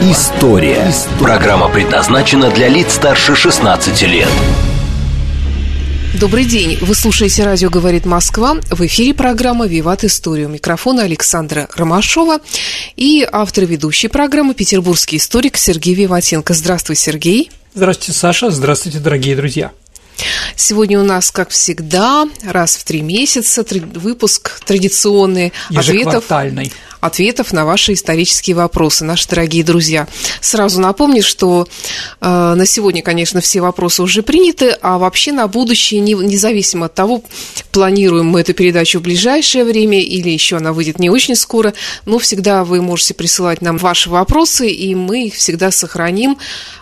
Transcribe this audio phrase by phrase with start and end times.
[0.00, 0.92] История».
[1.18, 4.28] Программа предназначена для лиц старше 16 лет.
[6.20, 6.78] Добрый день.
[6.80, 8.56] Вы слушаете «Радио говорит Москва».
[8.70, 10.48] В эфире программа «Виват Историю».
[10.48, 12.38] Микрофона Александра Ромашова
[12.96, 16.54] и автор ведущей программы петербургский историк Сергей Виватенко.
[16.54, 17.50] Здравствуй, Сергей.
[17.74, 18.50] Здравствуйте, Саша.
[18.50, 19.72] Здравствуйте, дорогие друзья.
[20.56, 26.24] Сегодня у нас, как всегда, раз в три месяца выпуск традиционный ответов,
[27.04, 30.08] ответов на ваши исторические вопросы, наши дорогие друзья.
[30.40, 31.68] Сразу напомню, что
[32.20, 36.94] э, на сегодня, конечно, все вопросы уже приняты, а вообще на будущее, не, независимо от
[36.94, 37.22] того,
[37.72, 41.74] планируем мы эту передачу в ближайшее время или еще она выйдет не очень скоро,
[42.06, 46.38] но всегда вы можете присылать нам ваши вопросы, и мы их всегда сохраним.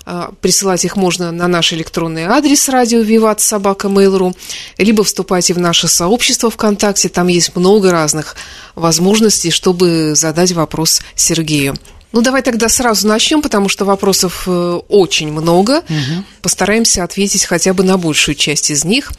[0.06, 4.36] Э, присылать их можно на наш электронный адрес радио Виват собака Mail.ru,
[4.78, 8.36] либо вступайте в наше сообщество ВКонтакте, там есть много разных
[8.74, 11.76] возможностей, чтобы задать вопрос Сергею.
[12.12, 15.78] Ну, давай тогда сразу начнем, потому что вопросов э, очень много.
[15.78, 16.24] Угу.
[16.42, 19.12] Постараемся ответить хотя бы на большую часть из них.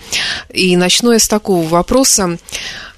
[0.54, 2.38] И начну я с такого вопроса.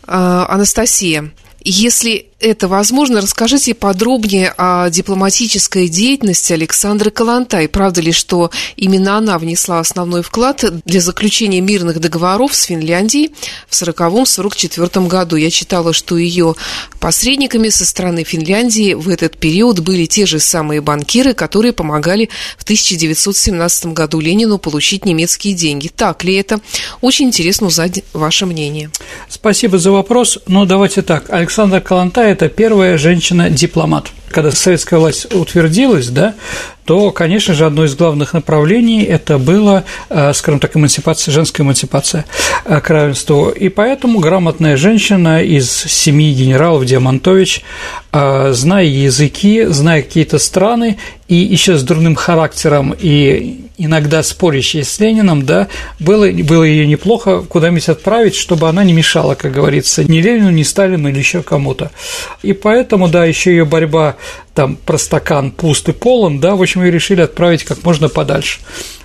[0.05, 7.67] Э, Анастасия, если это возможно, расскажите подробнее о дипломатической деятельности Александры Калантай.
[7.67, 13.31] Правда ли, что именно она внесла основной вклад для заключения мирных договоров с Финляндией
[13.67, 15.35] в 1940-1944 году?
[15.37, 16.55] Я читала, что ее
[16.99, 22.63] посредниками со стороны Финляндии в этот период были те же самые банкиры, которые помогали в
[22.63, 25.87] 1917 году Ленину получить немецкие деньги.
[25.87, 26.59] Так ли это?
[27.01, 28.91] Очень интересно узнать ваше мнение.
[29.29, 30.37] Спасибо за вопрос.
[30.45, 31.31] Но давайте так.
[31.31, 34.11] Александра Калантай это первая женщина-дипломат.
[34.35, 36.35] Когда советская власть утвердилась, да,
[36.83, 42.25] то, конечно же, одно из главных направлений это было, э, скажем так, эмансипация, женская эмансипация
[42.65, 43.47] э, к равенству.
[43.47, 47.63] И поэтому грамотная женщина из семьи генералов Диамантович,
[48.11, 50.97] э, зная языки, зная какие-то страны,
[51.29, 55.67] и еще с дурным характером и иногда спорящей с Лениным, да,
[55.99, 60.63] было, было ее неплохо куда-нибудь отправить, чтобы она не мешала, как говорится, ни Ленину, ни
[60.63, 61.91] Сталину или еще кому-то.
[62.41, 64.15] И поэтому, да, еще ее борьба
[64.53, 68.59] там про стакан пуст и полон, да, в общем, ее решили отправить как можно подальше.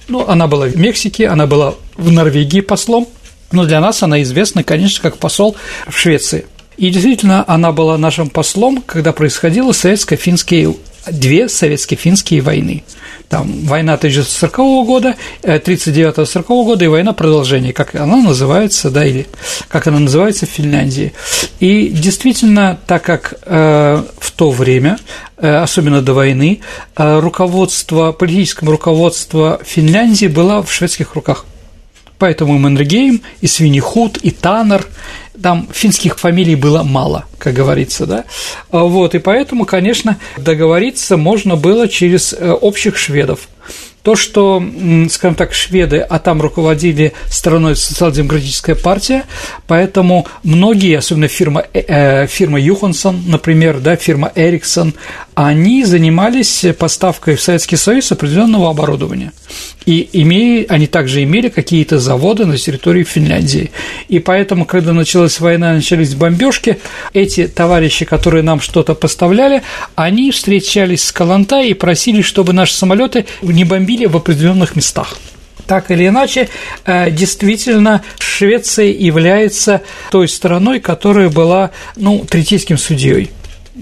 [0.09, 3.09] Ну, она была в Мексике, она была в Норвегии послом,
[3.53, 5.57] но для нас она известна, конечно, как посол
[5.89, 6.47] в Швеции.
[6.77, 10.77] И действительно, она была нашим послом, когда происходило советско-финские
[11.11, 12.85] две советско-финские войны.
[13.31, 15.15] Там война 1940 года,
[15.45, 19.29] 39-40 э, года и война продолжения, как она называется, да, или
[19.69, 21.13] как она называется в Финляндии.
[21.61, 24.99] И действительно, так как э, в то время,
[25.37, 26.61] э, особенно до войны,
[26.97, 31.47] э, руководство, политическое руководство Финляндии было в шведских руках.
[32.19, 34.85] Поэтому и Маннергейм, и Свинихут, и Таннер,
[35.43, 38.25] там финских фамилий было мало, как говорится, да,
[38.71, 43.49] вот, и поэтому, конечно, договориться можно было через э, общих шведов.
[44.03, 44.63] То, что,
[45.11, 49.25] скажем так, шведы, а там руководили страной социал-демократическая партия,
[49.67, 54.95] поэтому многие, особенно фирма, э, э фирма Юхансон, например, да, фирма Эриксон,
[55.35, 59.33] они занимались поставкой в Советский Союз определенного оборудования.
[59.85, 63.71] И имея, они также имели какие-то заводы на территории Финляндии.
[64.09, 66.79] И поэтому, когда началась война, начались бомбежки,
[67.13, 69.63] эти товарищи, которые нам что-то поставляли,
[69.95, 75.19] они встречались с Калантай и просили, чтобы наши самолеты не бомбили в определенных местах.
[75.67, 76.49] Так или иначе,
[76.85, 83.31] э, действительно, Швеция является той страной, которая была, ну, третейским судьей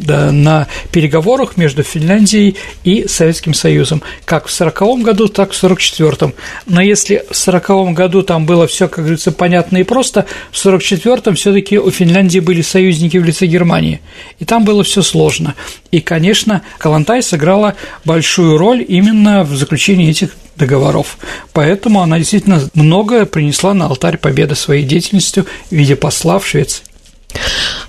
[0.06, 6.32] на переговорах между Финляндией и Советским Союзом, как в 1940 году, так и в 1944.
[6.66, 11.36] Но если в 1940 году там было все, как говорится, понятно и просто, в 1944
[11.36, 14.00] все-таки у Финляндии были союзники в лице Германии,
[14.38, 15.54] и там было все сложно.
[15.90, 17.74] И, конечно, Калантай сыграла
[18.04, 21.18] большую роль именно в заключении этих договоров.
[21.52, 26.82] Поэтому она действительно многое принесла на алтарь победы своей деятельностью в виде посла в Швеции.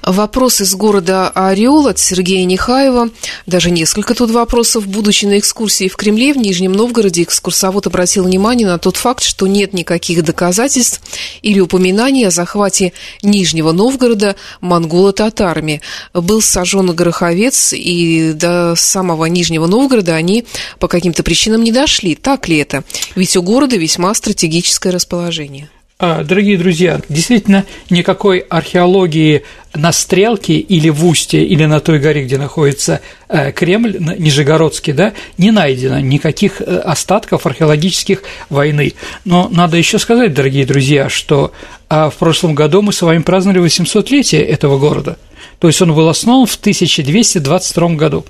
[0.10, 3.10] Вопрос из города Орел от Сергея Нехаева.
[3.46, 4.88] Даже несколько тут вопросов.
[4.88, 9.46] Будучи на экскурсии в Кремле, в Нижнем Новгороде, экскурсовод обратил внимание на тот факт, что
[9.46, 11.02] нет никаких доказательств
[11.44, 15.82] или упоминаний о захвате Нижнего Новгорода монголо-татарами.
[16.14, 20.46] Был сожжен Гороховец, и до самого Нижнего Новгорода они
[20.80, 22.16] по каким-то причинам не дошли.
[22.16, 22.84] Так ли это?
[23.16, 25.70] Ведь у города весьма стратегическое расположение.
[26.02, 29.44] А, дорогие друзья, действительно никакой археологии
[29.74, 35.12] на Стрелке или в Устье, или на той горе, где находится э, Кремль, Нижегородский, да,
[35.38, 38.94] не найдено никаких э, остатков археологических войны.
[39.26, 41.52] Но надо еще сказать, дорогие друзья, что
[41.90, 45.18] а, в прошлом году мы с вами праздновали 800-летие этого города.
[45.60, 48.26] То есть он был основан в 1222 году.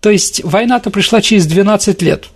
[0.00, 2.28] То есть война-то пришла через 12 лет–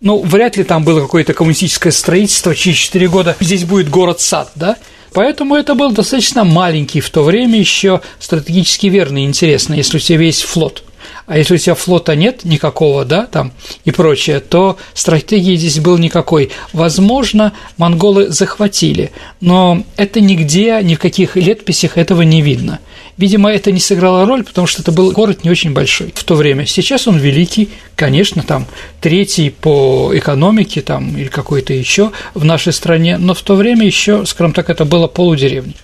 [0.00, 4.76] ну, вряд ли там было какое-то коммунистическое строительство через 4 года, здесь будет город-сад, да?
[5.12, 10.00] Поэтому это был достаточно маленький в то время еще стратегически верный и интересный, если у
[10.00, 10.84] тебя есть флот.
[11.26, 13.52] А если у тебя флота нет никакого, да, там
[13.84, 16.50] и прочее, то стратегии здесь был никакой.
[16.72, 22.80] Возможно, монголы захватили, но это нигде, ни в каких летописях этого не видно.
[23.16, 26.34] Видимо, это не сыграло роль, потому что это был город не очень большой в то
[26.36, 26.64] время.
[26.66, 28.66] Сейчас он великий, конечно, там
[29.00, 34.24] третий по экономике там или какой-то еще в нашей стране, но в то время еще,
[34.24, 35.74] скажем так, это было полудеревни.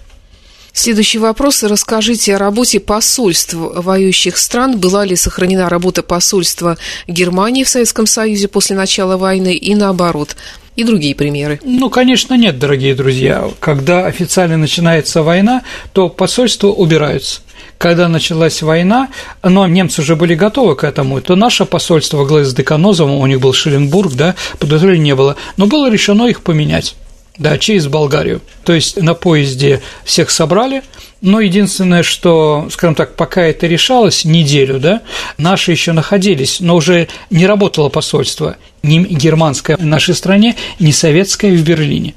[0.76, 1.62] Следующий вопрос.
[1.62, 4.78] Расскажите о работе посольств воюющих стран.
[4.78, 6.76] Была ли сохранена работа посольства
[7.08, 10.36] Германии в Советском Союзе после начала войны и наоборот?
[10.76, 11.58] и другие примеры?
[11.64, 13.50] Ну, конечно, нет, дорогие друзья.
[13.60, 15.62] Когда официально начинается война,
[15.94, 17.40] то посольства убираются
[17.78, 19.08] когда началась война,
[19.42, 23.26] но немцы уже были готовы к этому, то наше посольство во главе с Деканозовым, у
[23.26, 26.96] них был Шеленбург, да, подозрений не было, но было решено их поменять.
[27.38, 28.40] Да, через Болгарию.
[28.64, 30.82] То есть на поезде всех собрали,
[31.20, 35.02] но единственное, что, скажем так, пока это решалось, неделю, да,
[35.38, 41.56] наши еще находились, но уже не работало посольство, ни германское в нашей стране, ни советское
[41.56, 42.14] в Берлине.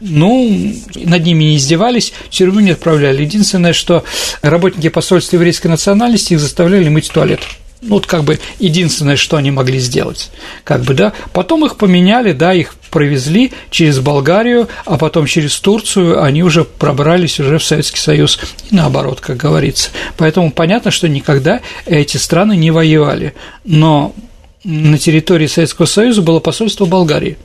[0.00, 3.22] Ну, над ними не издевались, в тюрьму не отправляли.
[3.22, 4.04] Единственное, что
[4.42, 7.40] работники посольства еврейской национальности их заставляли мыть туалет.
[7.82, 10.30] Ну, вот как бы единственное, что они могли сделать.
[10.62, 11.12] Как бы, да.
[11.32, 17.40] Потом их поменяли, да, их провезли через Болгарию, а потом через Турцию они уже пробрались
[17.40, 18.38] уже в Советский Союз
[18.70, 19.90] и наоборот, как говорится.
[20.16, 23.34] Поэтому понятно, что никогда эти страны не воевали.
[23.64, 24.14] Но
[24.62, 27.36] на территории Советского Союза было посольство Болгарии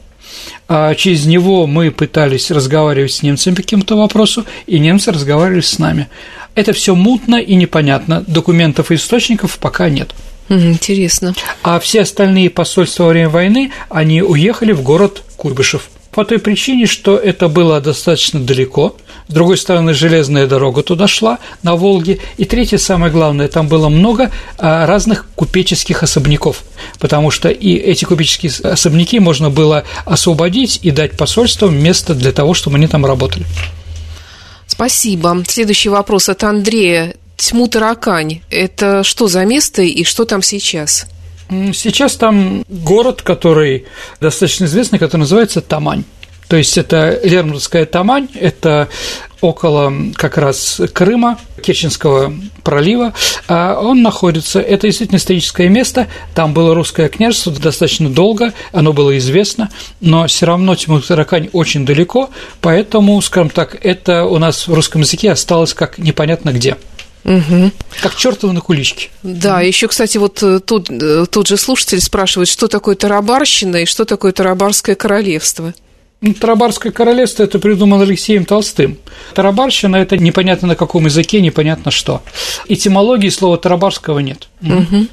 [0.98, 6.08] через него мы пытались разговаривать с немцами по какому-то вопросу, и немцы разговаривали с нами.
[6.56, 10.14] Это все мутно и непонятно, документов и источников пока нет.
[10.50, 11.36] Интересно.
[11.62, 15.90] А все остальные посольства во время войны, они уехали в город Куйбышев.
[16.18, 18.96] По той причине, что это было достаточно далеко,
[19.28, 23.88] с другой стороны, железная дорога туда шла, на Волге, и третье, самое главное, там было
[23.88, 26.64] много а, разных купеческих особняков,
[26.98, 32.56] потому что и эти купеческие особняки можно было освободить и дать посольствам место для того,
[32.56, 33.46] чтобы они там работали.
[34.66, 35.44] Спасибо.
[35.48, 37.14] Следующий вопрос от Андрея.
[37.36, 41.06] Тьму-таракань– это что за место и что там сейчас?
[41.50, 43.86] Сейчас там город, который
[44.20, 46.04] достаточно известный, который называется Тамань.
[46.48, 48.88] То есть это Лермонтовская Тамань, это
[49.42, 52.34] около как раз Крыма, Керченского
[52.64, 53.14] пролива,
[53.48, 59.18] а он находится, это действительно историческое место, там было русское княжество достаточно долго, оно было
[59.18, 62.30] известно, но все равно Тимур-Таракань очень далеко,
[62.62, 66.78] поэтому, скажем так, это у нас в русском языке осталось как непонятно где.
[67.28, 67.72] Угу.
[68.02, 69.10] Как чертовы на куличке.
[69.22, 73.86] Да, еще, кстати, вот э, тут, э, тот же слушатель спрашивает, что такое тарабарщина и
[73.86, 75.74] что такое тарабарское королевство.
[76.20, 78.98] Ну, Тарабарское королевство это придумал Алексеем Толстым.
[79.36, 82.24] Тарабарщина это непонятно на каком языке, непонятно что.
[82.68, 84.48] Этимологии слова тарабарского нет.
[84.64, 85.08] Угу.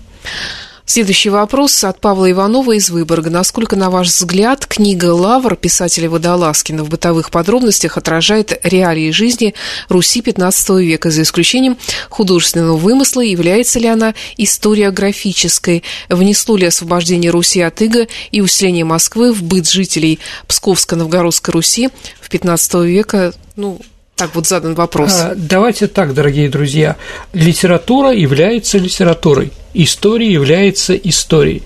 [0.87, 3.31] Следующий вопрос от Павла Иванова из Выборга.
[3.31, 9.55] Насколько, на ваш взгляд, книга «Лавр» писателя Водолазкина в бытовых подробностях отражает реалии жизни
[9.88, 11.79] Руси XV века, за исключением
[12.11, 19.33] художественного вымысла, является ли она историографической, внесло ли освобождение Руси от иго и усиление Москвы
[19.33, 21.88] в быт жителей Псковско-Новгородской Руси
[22.21, 23.81] в XV века, ну,
[24.17, 25.12] так вот задан вопрос.
[25.14, 26.97] А, давайте так, дорогие друзья.
[27.33, 31.62] Литература является литературой, история является историей.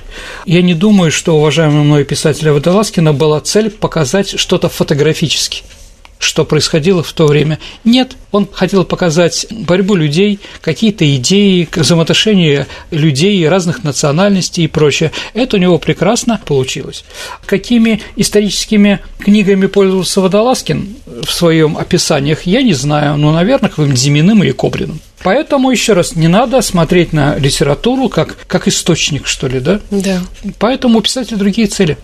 [0.47, 5.63] Я не думаю, что уважаемого мной писателя Водолазкина была цель показать что-то фотографически
[6.19, 7.59] что происходило в то время.
[7.85, 15.13] Нет, он хотел показать борьбу людей, какие-то идеи, взаимоотношения людей разных национальностей и прочее.
[15.35, 17.05] Это у него прекрасно получилось.
[17.47, 24.43] Какими историческими книгами пользовался Водолазкин в своем описаниях, я не знаю, но, наверное, каким-нибудь Зиминым
[24.43, 25.01] или Кобриным.
[25.23, 29.81] Поэтому, еще раз, не надо смотреть на литературу как, как источник, что ли, да?
[29.91, 30.21] Да.
[30.59, 31.99] Поэтому у писателя другие цели.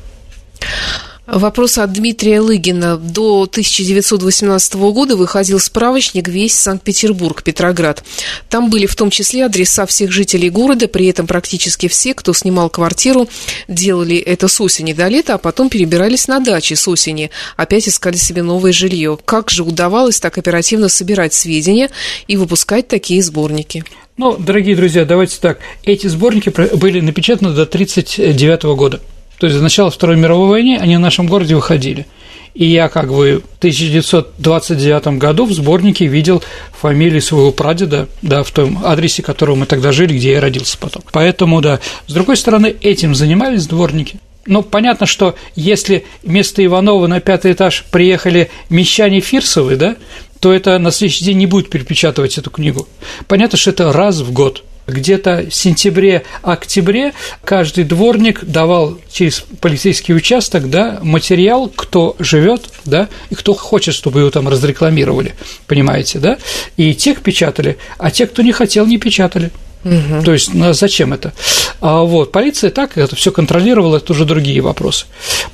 [1.26, 2.98] Вопрос от Дмитрия Лыгина.
[2.98, 8.04] До 1918 года выходил справочник «Весь Санкт-Петербург, Петроград».
[8.50, 12.68] Там были в том числе адреса всех жителей города, при этом практически все, кто снимал
[12.68, 13.26] квартиру,
[13.68, 18.16] делали это с осени до лета, а потом перебирались на дачи с осени, опять искали
[18.16, 19.18] себе новое жилье.
[19.24, 21.88] Как же удавалось так оперативно собирать сведения
[22.28, 23.82] и выпускать такие сборники?
[24.18, 25.58] Ну, дорогие друзья, давайте так.
[25.84, 29.00] Эти сборники были напечатаны до 1939 года.
[29.38, 32.06] То есть, с начала Второй мировой войны они в нашем городе выходили.
[32.54, 36.42] И я как бы в 1929 году в сборнике видел
[36.80, 40.78] фамилию своего прадеда, да, в том адресе, в котором мы тогда жили, где я родился
[40.78, 41.02] потом.
[41.10, 44.20] Поэтому, да, с другой стороны, этим занимались дворники.
[44.46, 49.96] Ну, понятно, что если вместо Иванова на пятый этаж приехали мещане Фирсовы, да,
[50.38, 52.86] то это на следующий день не будет перепечатывать эту книгу.
[53.26, 57.12] Понятно, что это раз в год– где-то в сентябре-октябре
[57.44, 64.20] каждый дворник давал через полицейский участок да, материал, кто живет, да, и кто хочет, чтобы
[64.20, 65.34] его там разрекламировали,
[65.66, 66.38] понимаете, да?
[66.76, 69.50] И тех печатали, а те, кто не хотел, не печатали.
[69.84, 70.24] Угу.
[70.24, 71.34] То есть, ну, зачем это?
[71.80, 75.06] А вот полиция так это все контролировала, это уже другие вопросы.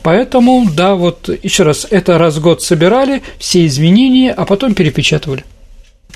[0.02, 5.44] Поэтому, да, вот еще раз, это раз в год собирали все изменения, а потом перепечатывали.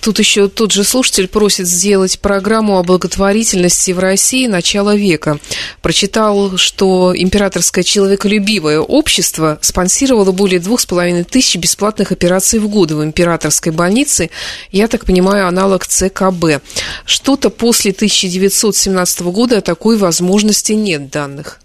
[0.00, 5.38] Тут еще тот же слушатель просит сделать программу о благотворительности в России начала века.
[5.82, 12.90] Прочитал, что императорское человеколюбивое общество спонсировало более двух с половиной тысяч бесплатных операций в год
[12.90, 14.30] в императорской больнице.
[14.70, 16.62] Я так понимаю, аналог ЦКБ.
[17.04, 21.60] Что-то после 1917 года о такой возможности нет данных.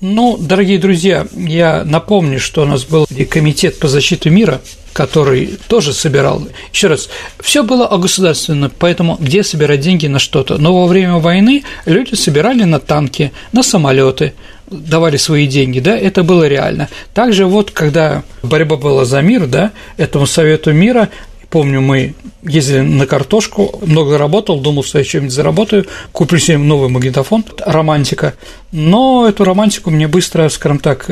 [0.00, 4.60] Ну, дорогие друзья, я напомню, что у нас был комитет по защите мира–
[4.94, 6.46] который тоже собирал.
[6.72, 10.56] Еще раз, все было огосударственно, поэтому где собирать деньги на что-то.
[10.56, 14.32] Но во время войны люди собирали на танки, на самолеты,
[14.70, 16.88] давали свои деньги, да, это было реально.
[17.12, 21.10] Также вот, когда борьба была за мир, да, этому Совету мира
[21.54, 26.88] Помню, мы ездили на картошку, много работал, думал, что я что-нибудь заработаю, куплю себе новый
[26.88, 28.34] магнитофон, романтика.
[28.72, 31.08] Но эту романтику мне быстро, скажем так,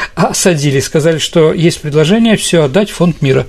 [0.14, 3.46] осадили, сказали, что есть предложение все отдать в фонд мира.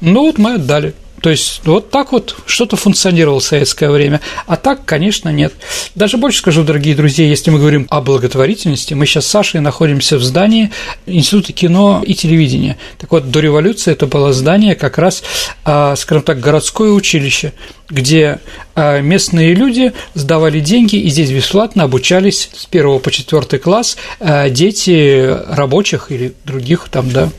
[0.00, 0.94] Ну вот мы отдали.
[1.20, 5.52] То есть вот так вот что-то функционировало в советское время, а так, конечно, нет.
[5.94, 10.16] Даже больше скажу, дорогие друзья, если мы говорим о благотворительности, мы сейчас с Сашей находимся
[10.16, 10.70] в здании
[11.06, 12.76] Института кино и телевидения.
[12.98, 15.22] Так вот, до революции это было здание как раз,
[15.64, 17.52] а, скажем так, городское училище,
[17.88, 18.38] где
[18.74, 24.48] а, местные люди сдавали деньги и здесь бесплатно обучались с первого по четвертый класс а,
[24.50, 27.30] дети рабочих или других там, да.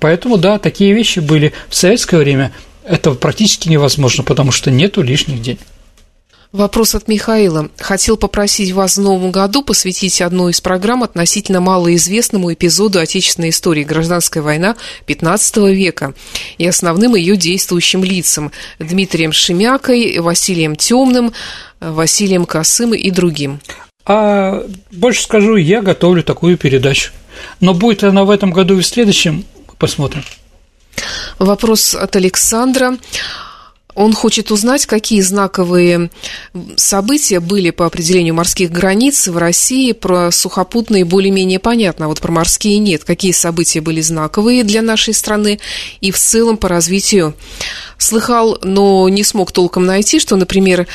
[0.00, 2.52] Поэтому, да, такие вещи были в советское время–
[2.86, 5.60] это практически невозможно, потому что нету лишних денег.
[6.52, 7.68] Вопрос от Михаила.
[7.76, 13.84] Хотел попросить вас в новом году посвятить одну из программ относительно малоизвестному эпизоду отечественной истории
[13.84, 14.76] «Гражданская война»
[15.06, 16.14] XV века
[16.56, 21.32] и основным ее действующим лицам– Дмитрием Шемякой, Василием Темным,
[21.80, 23.60] Василием Косым и другим.
[24.06, 27.10] А больше скажу, я готовлю такую передачу.
[27.60, 29.44] Но будет она в этом году и в следующем,
[29.78, 30.22] посмотрим.
[31.38, 32.96] Вопрос от Александра.
[33.94, 36.10] Он хочет узнать, какие знаковые
[36.76, 39.92] события были по определению морских границ в России.
[39.92, 43.04] Про сухопутные более-менее понятно, а вот про морские нет.
[43.04, 45.60] Какие события были знаковые для нашей страны
[46.02, 47.34] и в целом по развитию
[47.98, 50.86] Слыхал, но не смог толком найти, что, например,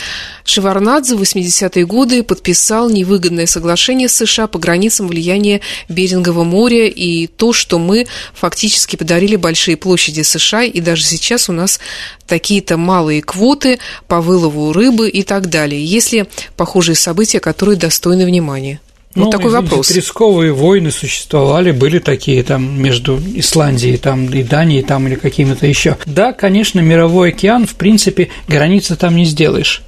[0.45, 7.25] Шеварнадзе в 80-е годы подписал невыгодное соглашение с США по границам влияния Берингового моря и
[7.25, 11.79] то, что мы фактически подарили большие площади США, и даже сейчас у нас
[12.27, 15.83] такие-то малые квоты по вылову рыбы и так далее.
[15.83, 18.79] Есть ли похожие события, которые достойны внимания?
[19.13, 19.91] Вот ну, такой извините, вопрос.
[19.91, 25.97] Рисковые войны существовали, были такие там между Исландией там, и Данией там, или какими-то еще.
[26.05, 29.81] Да, конечно, мировой океан, в принципе, границы там не сделаешь.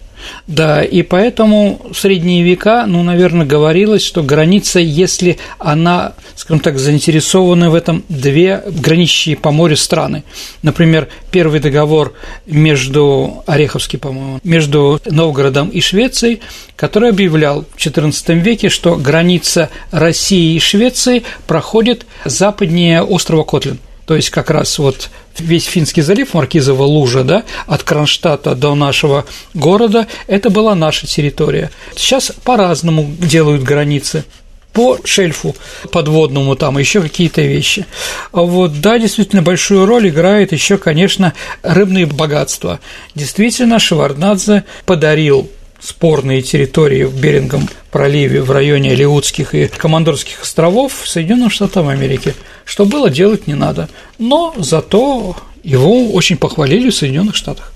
[0.48, 6.78] Да, и поэтому в средние века, ну, наверное, говорилось, что граница, если она, скажем так,
[6.78, 10.24] заинтересованы в этом две граничащие по морю страны.
[10.62, 12.14] Например, первый договор
[12.46, 16.42] между Ореховский, по-моему, между Новгородом и Швецией,
[16.76, 24.16] который объявлял в XIV веке, что граница России и Швеции проходит западнее острова Котлин– то
[24.16, 30.08] есть как раз вот весь Финский залив, Маркизова лужа, да, от Кронштадта до нашего города,
[30.28, 31.72] это была наша территория.
[31.96, 34.26] Сейчас по-разному делают границы.
[34.74, 35.56] по шельфу
[35.92, 37.86] подводному, там еще какие-то вещи.
[38.32, 42.80] Вот, да, действительно, большую роль играет еще, конечно, рыбные богатства.
[43.14, 51.50] Действительно, Шеварднадзе подарил спорные территории в Берингом проливе в районе Алиутских и Командорских островов Соединенным
[51.50, 52.34] Штатам Америки.
[52.66, 53.90] Что было, делать не надо.
[54.20, 57.73] Но зато его очень похвалили в Соединенных Штатах.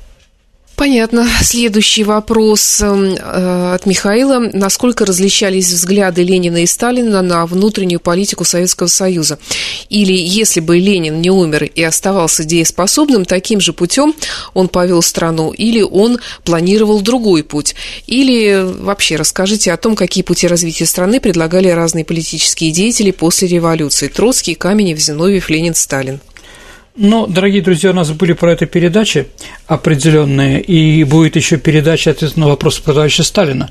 [0.78, 1.28] Понятно.
[1.42, 4.38] Следующий вопрос эм, э, от Михаила.
[4.54, 9.40] Насколько различались взгляды Ленина и Сталина на внутреннюю политику Советского Союза?
[9.90, 14.14] Или если бы Ленин не умер и оставался дееспособным, таким же путем
[14.54, 17.74] он повел страну, или он планировал другой путь?
[18.06, 24.10] Или вообще расскажите о том, какие пути развития страны предлагали разные политические деятели после революции?
[24.10, 26.20] Троцкий, Каменев, Зиновьев, Ленин, Сталин.
[27.00, 29.28] Ну, дорогие друзья, у нас были про это передачи
[29.68, 33.70] определенные, и будет еще передача ответ на вопрос про товарища Сталина.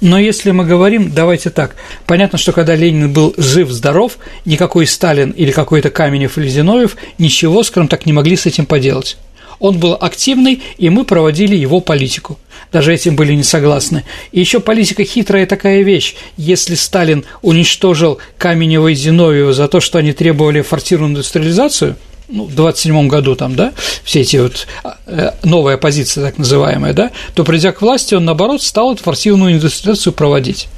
[0.00, 1.76] Но если мы говорим, давайте так,
[2.06, 7.88] понятно, что когда Ленин был жив-здоров, никакой Сталин или какой-то Каменев или Зиновьев ничего, скажем
[7.88, 9.18] так, не могли с этим поделать.
[9.58, 12.38] Он был активный, и мы проводили его политику.
[12.72, 14.04] Даже этим были не согласны.
[14.32, 16.14] И еще политика хитрая такая вещь.
[16.38, 21.96] Если Сталин уничтожил Каменева и Зиновьева за то, что они требовали форсированную индустриализацию–
[22.32, 23.72] ну, в 27 году там, да,
[24.04, 24.66] все эти вот
[25.06, 30.12] э, новая оппозиция, так называемая, да, то придя к власти, он, наоборот, стал форсивную индустриализацию
[30.12, 30.68] проводить.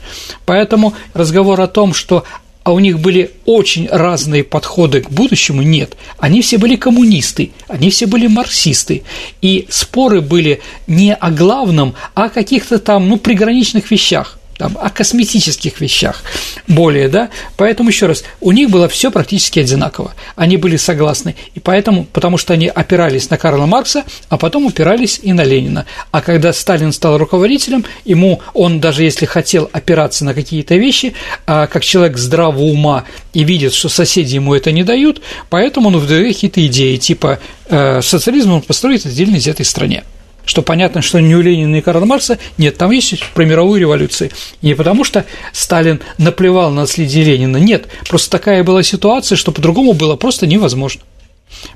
[0.46, 2.24] Поэтому разговор о том, что
[2.64, 5.98] а у них были очень разные подходы к будущему, нет.
[6.18, 9.02] Они все были коммунисты, они все были марксисты,
[9.42, 14.90] и споры были не о главном, а о каких-то там, ну, приграничных вещах– там, о
[14.90, 16.22] косметических вещах
[16.68, 21.60] более, да, поэтому еще раз, у них было все практически одинаково, они были согласны, и
[21.60, 26.20] поэтому, потому что они опирались на Карла Маркса, а потом опирались и на Ленина, а
[26.20, 31.14] когда Сталин стал руководителем, ему, он даже если хотел опираться на какие-то вещи,
[31.46, 35.20] а как человек здравого ума и видит, что соседи ему это не дают,
[35.50, 40.04] поэтому он выдвигает какие-то идеи, типа э, социализм он построит отдельно из этой стране
[40.44, 44.30] что понятно, что не у Ленина и Карла Маркса, нет, там есть про мировую революцию.
[44.62, 49.92] Не потому, что Сталин наплевал на наследие Ленина, нет, просто такая была ситуация, что по-другому
[49.92, 51.02] было просто невозможно.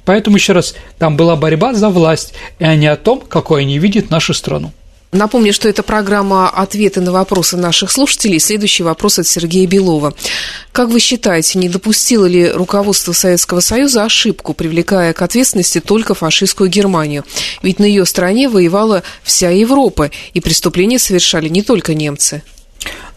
[0.04, 4.10] Поэтому, еще раз, там была борьба за власть, и не о том, какой они видят
[4.10, 4.72] нашу страну.
[5.10, 8.38] Напомню, что это программа «Ответы на вопросы наших слушателей».
[8.38, 10.12] Следующий вопрос от Сергея Белова.
[10.70, 16.68] Как вы считаете, не допустило ли руководство Советского Союза ошибку, привлекая к ответственности только фашистскую
[16.68, 17.24] Германию?
[17.62, 22.42] Ведь на ее стороне воевала вся Европа, и преступления совершали не только немцы.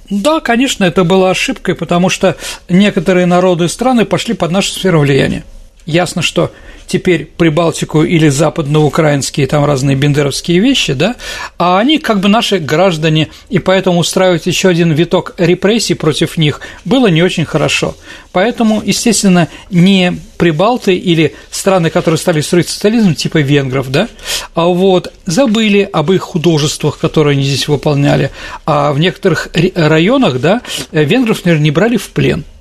[0.10, 2.38] Да, конечно, это была ошибкой, потому что
[2.70, 5.44] некоторые народы и страны пошли под нашу сферу влияния.
[5.86, 6.52] Ясно, что
[6.92, 11.16] теперь Прибалтику или западноукраинские там разные бендеровские вещи, да,
[11.58, 16.60] а они как бы наши граждане, и поэтому устраивать еще один виток репрессий против них
[16.84, 17.96] было не очень хорошо.
[18.34, 24.10] Поэтому, естественно, не прибалты или страны, которые стали строить социализм, типа венгров, да,
[24.54, 28.32] а вот забыли об их художествах, которые они здесь выполняли,
[28.66, 32.44] а в некоторых районах, да, венгров, наверное, не брали в плен–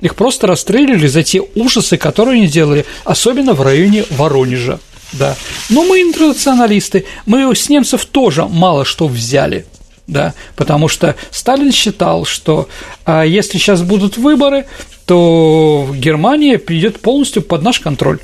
[0.00, 4.78] их просто расстреливали за те ужасы, которые они делали, особенно в районе Воронежа.
[5.12, 5.36] Да.
[5.70, 9.66] Но мы интернационалисты, мы с немцев тоже мало что взяли,
[10.06, 12.68] да, потому что Сталин считал, что
[13.04, 14.66] а, если сейчас будут выборы,
[15.06, 18.18] то Германия придет полностью под наш контроль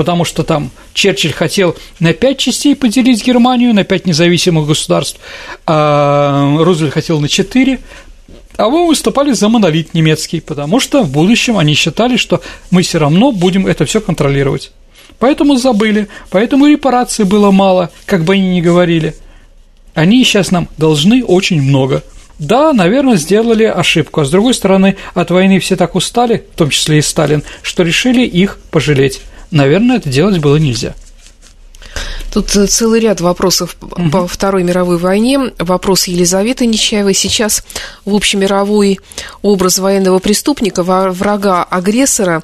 [0.00, 5.20] потому что там Черчилль хотел на пять частей поделить Германию, на пять независимых государств,
[5.66, 7.80] а Рузвельт хотел на четыре,
[8.60, 12.98] а вы выступали за монолит немецкий, потому что в будущем они считали, что мы все
[12.98, 14.70] равно будем это все контролировать.
[15.18, 19.14] Поэтому забыли, поэтому репараций было мало, как бы они ни говорили.
[19.94, 22.02] Они сейчас нам должны очень много.
[22.38, 26.68] Да, наверное, сделали ошибку, а с другой стороны, от войны все так устали, в том
[26.68, 29.22] числе и Сталин, что решили их пожалеть.
[29.50, 30.94] Наверное, это делать было нельзя.
[32.32, 34.10] Тут э, целый ряд вопросов угу.
[34.10, 35.52] по Второй мировой войне.
[35.58, 37.14] Вопрос Елизаветы Нечаевой.
[37.14, 37.64] Сейчас
[38.04, 39.00] в общемировой
[39.42, 42.42] образ военного преступника, врага, агрессора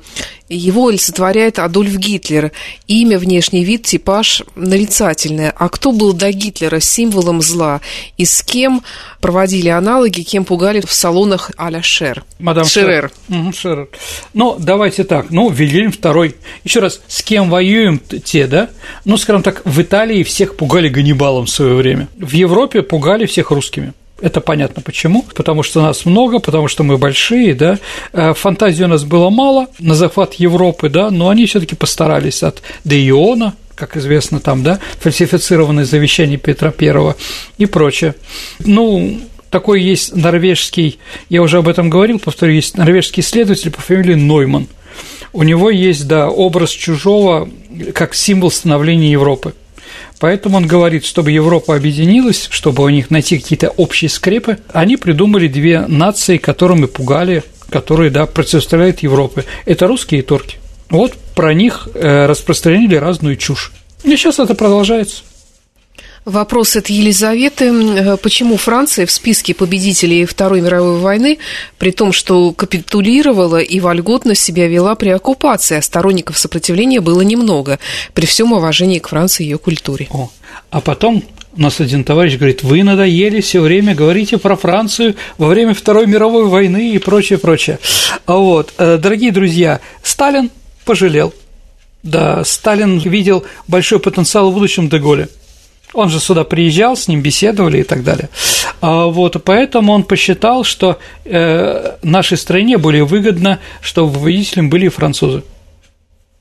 [0.48, 2.52] его олицетворяет Адольф Гитлер.
[2.86, 5.52] Имя, внешний вид, типаж нарицательное.
[5.56, 7.80] А кто был до Гитлера символом зла?
[8.16, 8.82] И с кем
[9.20, 12.24] проводили аналоги, кем пугали в салонах а-ля Шер?
[12.38, 13.10] Мадам Шерер.
[13.28, 13.88] Угу, Шерер.
[14.34, 15.30] Ну, давайте так.
[15.30, 16.34] Ну, Вильгельм II.
[16.64, 18.70] Еще раз, с кем воюем те, да?
[19.04, 22.08] Ну, скажем так, в Италии всех пугали Ганнибалом в свое время.
[22.16, 23.92] В Европе пугали всех русскими.
[24.20, 25.24] Это понятно почему.
[25.34, 27.78] Потому что нас много, потому что мы большие, да.
[28.12, 32.42] Э, фантазии у нас было мало на захват Европы, да, но они все таки постарались
[32.42, 37.14] от Де Иона, как известно там, да, фальсифицированное завещание Петра I
[37.58, 38.14] и прочее.
[38.60, 40.98] Ну, такой есть норвежский,
[41.28, 44.66] я уже об этом говорил, повторю, есть норвежский исследователь по фамилии Нойман.
[45.34, 47.48] У него есть, да, образ чужого
[47.92, 49.54] как символ становления Европы.
[50.18, 55.48] Поэтому он говорит, чтобы Европа объединилась, чтобы у них найти какие-то общие скрепы, они придумали
[55.48, 59.44] две нации, которыми пугали, которые, да, противостоят Европе.
[59.64, 60.58] Это русские и турки.
[60.88, 63.72] Вот про них э, распространили разную чушь.
[64.04, 65.22] И сейчас это продолжается.
[66.26, 67.66] Вопрос от Елизаветы.
[67.66, 71.38] Э, почему Франция в списке победителей Второй мировой войны,
[71.78, 77.78] при том, что капитулировала и вольготно себя вела при оккупации, а сторонников сопротивления было немного,
[78.12, 80.08] при всем уважении к Франции и ее культуре?
[80.10, 80.28] О,
[80.70, 81.22] а потом
[81.56, 86.08] у нас один товарищ говорит, вы надоели все время, говорите про Францию во время Второй
[86.08, 87.78] мировой войны и прочее, прочее.
[88.26, 90.50] А вот, э, дорогие друзья, Сталин
[90.84, 91.32] пожалел.
[92.02, 95.28] Да, Сталин видел большой потенциал в будущем Деголе.
[95.96, 98.28] Он же сюда приезжал, с ним беседовали и так далее.
[98.82, 105.42] А вот, поэтому он посчитал, что э, нашей стране более выгодно, чтобы победителем были французы.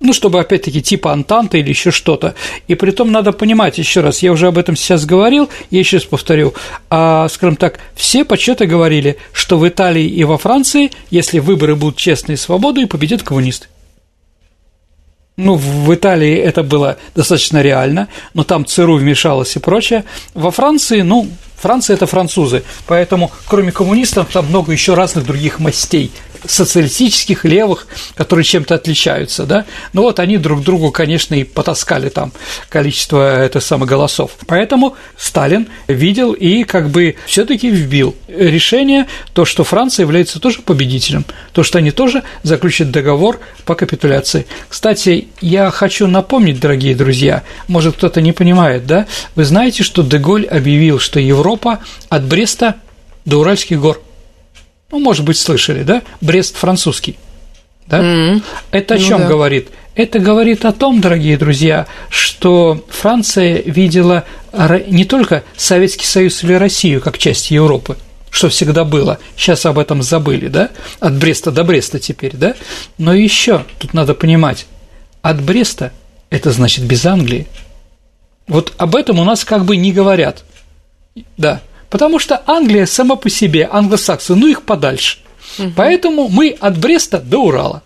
[0.02, 2.36] Ну, чтобы, опять-таки, типа Антанта или еще что-то.
[2.68, 5.98] И при том надо понимать, еще раз, я уже об этом сейчас говорил, я еще
[5.98, 6.54] раз повторю,
[6.90, 11.96] а, скажем так, все подсчеты говорили, что в Италии и во Франции, если выборы будут
[11.96, 13.68] честные и свободные, победят коммунисты.
[15.38, 20.06] Ну, в Италии это было достаточно реально, но там ЦРУ вмешалась и прочее.
[20.34, 26.12] Во Франции, ну, Франция– это французы, поэтому кроме коммунистов там много еще разных других мастей
[26.46, 32.32] социалистических, левых, которые чем-то отличаются, да, ну вот они друг другу, конечно, и потаскали там
[32.70, 34.32] количество это самых голосов.
[34.48, 40.62] Поэтому Сталин видел и как бы все таки вбил решение, то, что Франция является тоже
[40.62, 44.46] победителем, то, что они тоже заключат договор по капитуляции.
[44.70, 50.46] Кстати, я хочу напомнить, дорогие друзья, может, кто-то не понимает, да, вы знаете, что Деголь
[50.46, 52.76] объявил, что Европа от Бреста
[53.26, 54.02] до Уральских гор.
[54.96, 56.04] Ну, может быть, слышали, да?
[56.22, 57.18] Брест французский.
[57.86, 58.00] Да?
[58.00, 58.44] Mm-hmm.
[58.72, 59.28] Это о чем ну, да.
[59.28, 59.68] говорит?
[59.94, 64.24] Это говорит о том, дорогие друзья, что Франция видела
[64.88, 67.98] не только Советский Союз или Россию как часть Европы,
[68.30, 70.70] что всегда было, сейчас об этом забыли, да,
[71.02, 72.56] от Бреста до Бреста теперь, да,
[72.98, 74.66] но еще тут надо понимать,
[75.22, 75.92] от Бреста
[76.30, 77.48] это значит без Англии.
[78.48, 80.46] Вот об этом у нас как бы не говорят–
[81.38, 81.62] да,
[81.96, 85.20] потому что Англия сама по себе, англосаксы, ну их подальше.
[85.58, 85.72] Угу.
[85.78, 87.84] Поэтому мы от Бреста до Урала.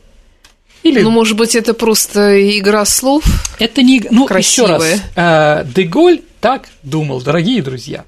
[0.81, 1.01] Или...
[1.01, 2.19] Ну, может быть, это просто
[2.57, 3.23] игра слов.
[3.59, 4.83] Это не ну еще раз.
[5.15, 8.03] Э, Деголь так думал, дорогие друзья.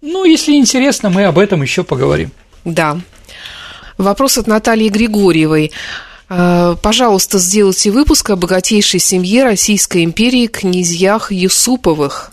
[0.00, 2.30] Ну, если интересно, мы об этом еще поговорим.
[2.64, 3.00] Да.
[3.98, 5.72] Вопрос от Натальи Григорьевой.
[6.28, 12.30] Э, пожалуйста, сделайте выпуск о богатейшей семье Российской империи князьях Юсуповых.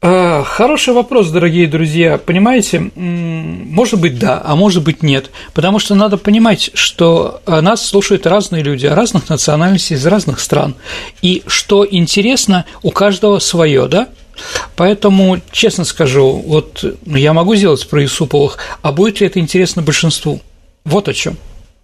[0.00, 2.18] А, хороший вопрос, дорогие друзья.
[2.18, 5.30] Понимаете, может быть да, а может быть нет.
[5.54, 10.76] Потому что надо понимать, что а, нас слушают разные люди, разных национальностей, из разных стран.
[11.20, 14.08] И что интересно, у каждого свое, да?
[14.76, 20.40] Поэтому, честно скажу, вот я могу сделать про Исуповых, а будет ли это интересно большинству?
[20.84, 21.36] Вот о чем.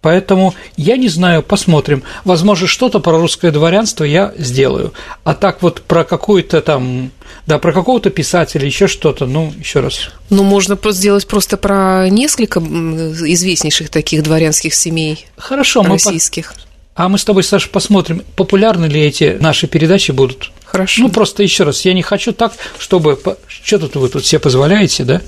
[0.05, 2.03] Поэтому я не знаю, посмотрим.
[2.25, 4.93] Возможно, что-то про русское дворянство я сделаю.
[5.23, 7.09] А так вот про какую-то там,
[7.47, 10.11] да, про какого-то писателя, еще что-то, ну, еще раз.
[10.29, 15.25] Ну, можно сделать просто про несколько известнейших таких дворянских семей.
[15.37, 16.53] Хорошо, российских.
[16.55, 16.63] Мы.
[16.93, 20.51] А мы с тобой, Саша, посмотрим, популярны ли эти наши передачи будут.
[20.65, 21.01] Хорошо.
[21.01, 23.19] Ну, просто еще раз, я не хочу так, чтобы...
[23.47, 25.21] Что тут вы тут все позволяете, да?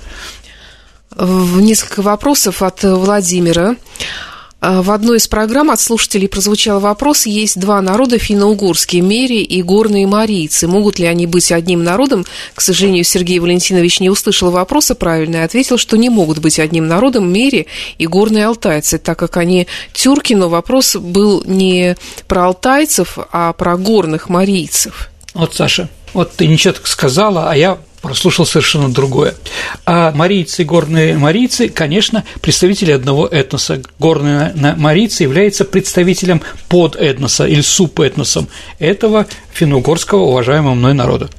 [1.20, 3.76] Несколько вопросов от Владимира.
[4.60, 9.62] А, в одной из программ от слушателей прозвучал вопрос, есть два народа, финно-угорские, мери и
[9.62, 10.68] горные марийцы.
[10.68, 12.26] Могут ли они быть одним народом?
[12.56, 16.88] К сожалению, Сергей Валентинович не услышал вопроса правильно и ответил, что не могут быть одним
[16.88, 17.68] народом мери
[18.00, 21.96] и горные алтайцы, так как они тюрки, но вопрос был не
[22.28, 25.12] про алтайцев, а про горных марийцев.
[25.36, 29.36] Вот, Саша, вот ты ничего так сказала, а я прослушал совершенно другое.
[29.86, 33.82] А марийцы горные марийцы, конечно, представители одного этноса.
[34.00, 38.48] Горные марийцы являются представителем подэтноса или субэтносом
[38.80, 41.30] этого финно-угорского уважаемого мной народа.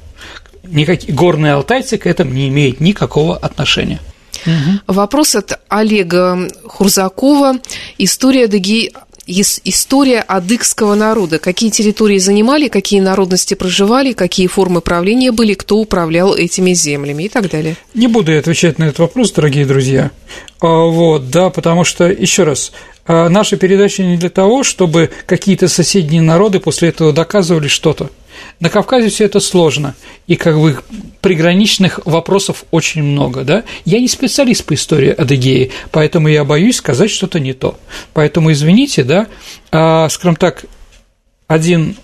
[0.63, 3.99] Никакие горные алтайцы к этому не имеют никакого отношения.
[4.45, 4.93] Угу.
[4.93, 7.55] Вопрос от Олега Хурзакова.
[7.97, 8.93] История Деги
[9.29, 11.37] история адыгского народа.
[11.39, 17.29] Какие территории занимали, какие народности проживали, какие формы правления были, кто управлял этими землями и
[17.29, 17.75] так далее.
[17.93, 20.11] Не буду я отвечать на этот вопрос, дорогие друзья.
[20.61, 22.71] А, вот, да, потому что, еще раз,
[23.05, 28.09] а, наша передача не для того, чтобы какие-то соседние народы после этого доказывали что-то.
[28.59, 29.95] На Кавказе все это сложно,
[30.27, 30.81] и как бы
[31.21, 33.63] приграничных вопросов очень много, да.
[33.85, 37.79] Я не специалист по истории Адыгеи, поэтому я боюсь сказать что-то не то.
[38.13, 39.27] Поэтому извините, да,
[39.71, 40.65] а, скажем так,
[41.47, 41.95] один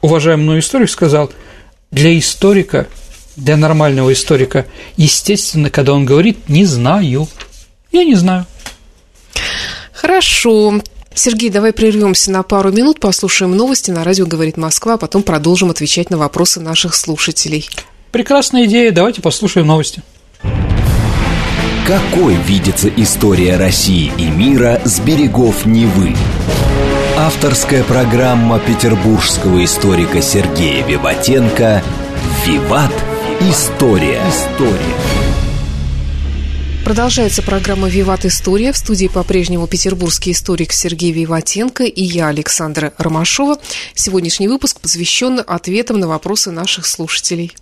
[0.00, 1.30] уважаемый историк сказал,
[1.90, 2.88] для историка,
[3.36, 4.66] для нормального историка,
[4.96, 7.28] естественно, когда он говорит «не знаю»,
[7.92, 8.46] я не знаю.
[9.92, 10.80] Хорошо.
[11.14, 15.70] Сергей, давай прервемся на пару минут, послушаем новости на радио «Говорит Москва», а потом продолжим
[15.70, 17.68] отвечать на вопросы наших слушателей.
[18.12, 20.02] Прекрасная идея, давайте послушаем новости.
[21.86, 26.14] Какой видится история России и мира с берегов Невы?
[27.16, 31.82] Авторская программа петербургского историка Сергея Виватенко
[32.46, 32.92] «Виват.
[33.40, 34.20] История».
[34.28, 35.27] История.
[36.88, 38.72] Продолжается программа «Виват История».
[38.72, 43.58] В студии по-прежнему петербургский историк Сергей Виватенко и я, Александра Ромашова.
[43.92, 47.54] Сегодняшний выпуск посвящен ответам на вопросы наших слушателей.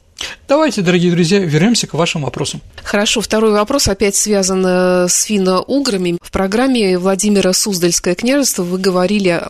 [0.48, 2.60] Давайте, дорогие друзья, вернемся к вашим вопросам.
[2.84, 6.18] Хорошо, второй вопрос опять связан э, с финно-уграми.
[6.22, 9.42] В программе Владимира Суздальское княжество вы говорили,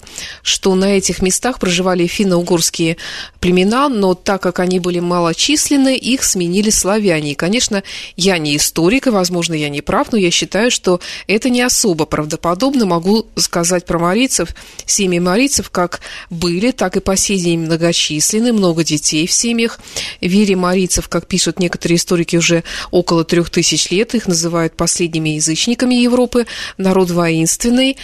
[0.43, 2.97] что на этих местах проживали финно-угорские
[3.41, 7.33] племена, но так как они были малочисленны, их сменили славяне.
[7.33, 7.83] И, конечно,
[8.17, 12.07] я не историк, и, возможно, я не прав, но я считаю, что это не особо
[12.07, 12.87] правдоподобно.
[12.87, 14.49] Могу сказать про марийцев,
[14.87, 16.01] семьи марийцев как
[16.31, 19.79] были, так и по сей день многочисленны, много детей в семьях.
[20.23, 24.15] Вере марийцев, как пишут некоторые историки, уже около трех тысяч лет.
[24.15, 26.47] Их называют последними язычниками Европы.
[26.79, 27.97] Народ воинственный.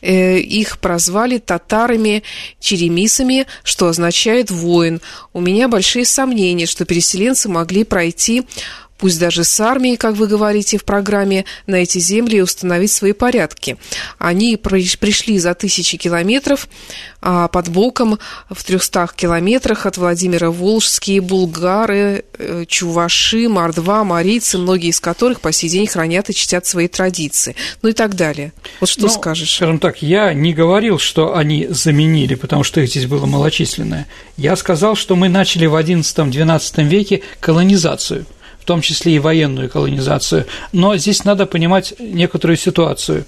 [0.00, 2.22] Э, их прозвали татарами,
[2.60, 5.00] черемисами, что означает «воин».
[5.32, 8.44] У меня большие сомнения, что переселенцы могли пройти
[8.98, 13.12] пусть даже с армией, как вы говорите в программе, на эти земли и установить свои
[13.12, 13.76] порядки.
[14.18, 16.68] Они пришли за тысячи километров
[17.20, 24.90] а под боком в трехстах километрах от Владимира Волжские булгары, э, чуваши, мордва, марийцы, многие
[24.90, 28.52] из которых по сей день хранят и чтят свои традиции, ну и так далее.
[28.78, 29.52] Вот что ну, скажешь?
[29.52, 34.06] Скажем так, я не говорил, что они заменили, потому что их здесь было малочисленное.
[34.36, 38.26] Я сказал, что мы начали в XI-XII веке колонизацию–
[38.68, 40.44] том числе и военную колонизацию.
[40.72, 43.24] Но здесь надо понимать некоторую ситуацию.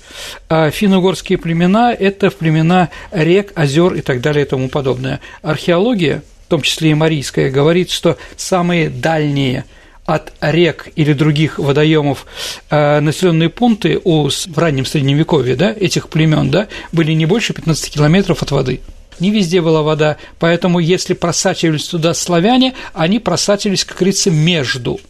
[0.51, 5.21] А финно-угорские племена– это племена рек, озер и так далее и тому подобное.
[5.41, 9.65] Археология, в том числе и марийская, говорит, что самые дальние
[10.05, 12.27] от рек или других водоемов
[12.69, 17.95] э, населенные пункты у, в раннем средневековье да, этих племен да, были не больше 15
[17.95, 18.81] километров от воды
[19.21, 25.01] не везде была вода, поэтому если просачивались туда славяне, они просачивались, как говорится, между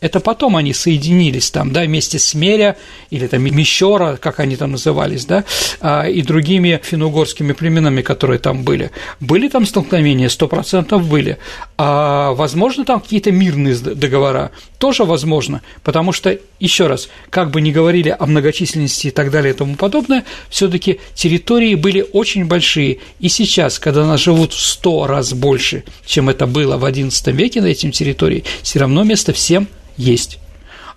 [0.00, 2.76] это потом они соединились там, да, вместе с Меря
[3.10, 5.44] или там Мещера, как они там назывались, да,
[5.80, 8.90] а, и другими финно-угорскими племенами, которые там были.
[9.20, 11.38] Были там столкновения, сто процентов были.
[11.76, 14.52] А возможно, там какие-то мирные договора?
[14.78, 19.52] Тоже возможно, потому что, еще раз, как бы ни говорили о многочисленности и так далее
[19.52, 24.60] и тому подобное, все таки территории были очень большие, и сейчас, когда нас живут в
[24.60, 29.34] сто раз больше, чем это было в XI веке на этим территории, все равно место
[29.34, 29.68] всем
[30.00, 30.38] есть.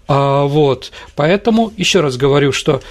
[0.08, 2.82] А, вот, поэтому еще раз говорю, что,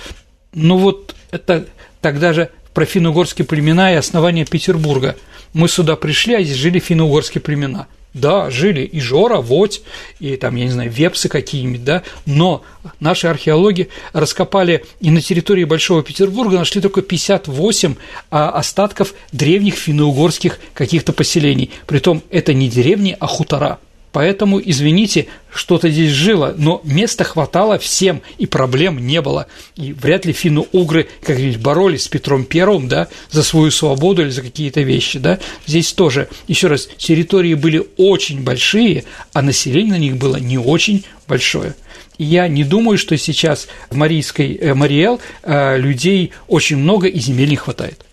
[0.55, 1.67] ну вот это
[2.01, 5.17] тогда же про финно-угорские племена и основание Петербурга.
[5.53, 7.87] Мы сюда пришли, а здесь жили финно-угорские племена.
[8.15, 9.83] Да, жили и Жора, Водь,
[10.21, 12.63] и там, я не знаю, вепсы какие-нибудь, да, но
[13.01, 17.95] наши археологи раскопали и на территории Большого Петербурга нашли только 58
[18.31, 21.71] а, остатков древних финно-угорских каких-то поселений.
[21.87, 23.79] Притом это не деревни, а хутора–
[24.13, 29.47] Поэтому, извините, что-то здесь жило, но места хватало всем, и проблем не было.
[29.75, 34.31] И вряд ли финно-угры, как говорить, боролись с Петром Первым, да, за свою свободу или
[34.31, 35.39] за какие-то вещи, да.
[35.67, 41.05] Здесь тоже, еще раз, территории были очень большие, а население на них было не очень
[41.27, 41.75] большое.
[42.19, 47.19] И я не думаю, что сейчас в Марийской э, Мариэл э, людей очень много и
[47.19, 48.05] земель не хватает.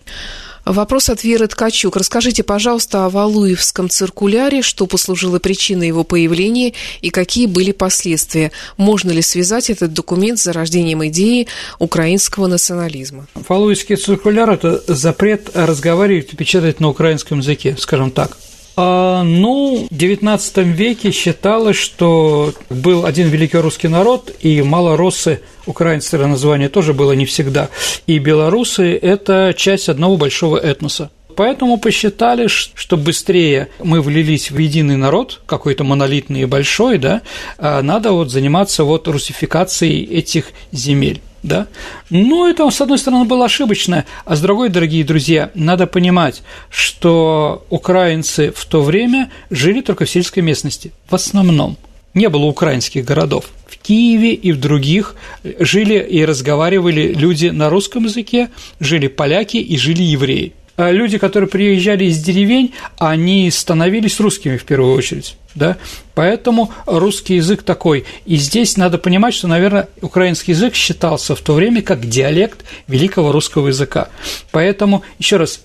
[0.70, 1.98] Вопрос от Веры Ткачук.
[1.98, 8.52] Расскажите, пожалуйста, о Валуевском циркуляре, что послужило причиной его появления и какие были последствия.
[8.78, 11.48] Можно ли связать этот документ с зарождением идеи
[11.80, 13.26] украинского национализма?
[13.34, 18.38] Валуевский циркуляр– это запрет разговаривать и печатать на украинском языке, скажем так.
[18.82, 26.26] А, ну, в XIX веке считалось, что был один великий русский народ, и малороссы, украинское
[26.26, 27.68] название тоже было не всегда,
[28.08, 31.12] и белорусы– это часть одного большого этноса.
[31.36, 37.22] Поэтому посчитали, что быстрее мы влились в единый народ, какой-то монолитный и большой, да,
[37.58, 41.20] а надо вот заниматься вот русификацией этих земель.
[41.44, 41.68] Да?
[42.10, 47.66] Но это, с одной стороны, было ошибочно, а с другой, дорогие друзья, надо понимать, что
[47.70, 51.78] украинцы в то время жили только в сельской местности, в основном.
[52.14, 53.46] Не было украинских городов.
[53.68, 58.50] В Киеве и в других жили и разговаривали люди на русском языке,
[58.80, 60.54] жили поляки и жили евреи.
[60.80, 65.78] А люди, которые приезжали из деревень, они становились русскими в первую очередь да,
[66.16, 68.06] поэтому русский язык такой.
[68.26, 73.32] И здесь надо понимать, что, наверное, украинский язык считался в то время как диалект великого
[73.32, 74.10] русского языка.
[74.52, 75.62] Поэтому, еще раз,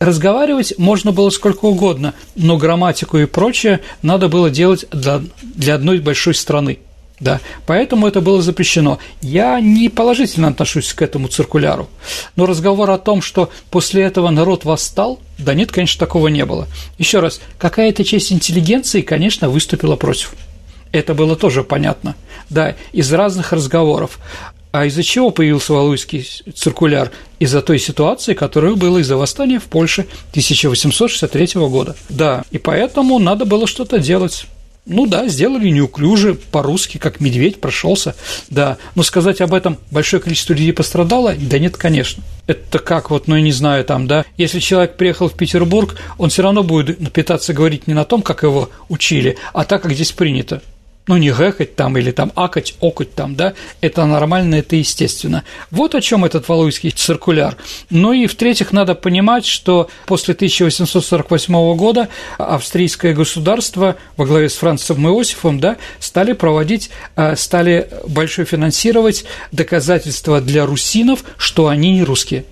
[0.00, 6.00] разговаривать можно было сколько угодно, но грамматику и прочее надо было делать для, для одной
[6.00, 6.80] большой страны.
[7.20, 8.98] Да, поэтому это было запрещено.
[9.20, 11.88] Я не положительно отношусь к этому циркуляру,
[12.36, 16.68] но разговор о том, что после этого народ восстал, да нет, конечно, такого не было.
[16.98, 20.34] Еще раз, какая-то часть интеллигенции, конечно, выступила против.
[20.92, 22.14] Это было тоже понятно.
[22.50, 24.18] Да, из разных разговоров.
[24.70, 27.10] А из-за чего появился Валуйский циркуляр?
[27.38, 31.96] Из-за той ситуации, которая была из-за восстания в Польше 1863 года.
[32.08, 34.46] Да, и поэтому надо было что-то делать.
[34.88, 38.16] Ну да, сделали неуклюже, по-русски, как медведь прошелся,
[38.48, 38.78] да.
[38.94, 41.34] Но сказать об этом большое количество людей пострадало?
[41.38, 42.22] Да нет, конечно.
[42.46, 46.30] Это как вот, ну я не знаю, там, да, если человек приехал в Петербург, он
[46.30, 50.12] все равно будет пытаться говорить не на том, как его учили, а так, как здесь
[50.12, 50.62] принято
[51.08, 55.42] ну, не гэкать там или там акать, окать там, да, это нормально, это естественно.
[55.70, 57.56] Вот о чем этот Валуйский циркуляр.
[57.90, 65.06] Ну и, в-третьих, надо понимать, что после 1848 года австрийское государство во главе с Францем
[65.08, 72.44] Иосифом, да, стали проводить, э, стали большое финансировать доказательства для русинов, что они не русские.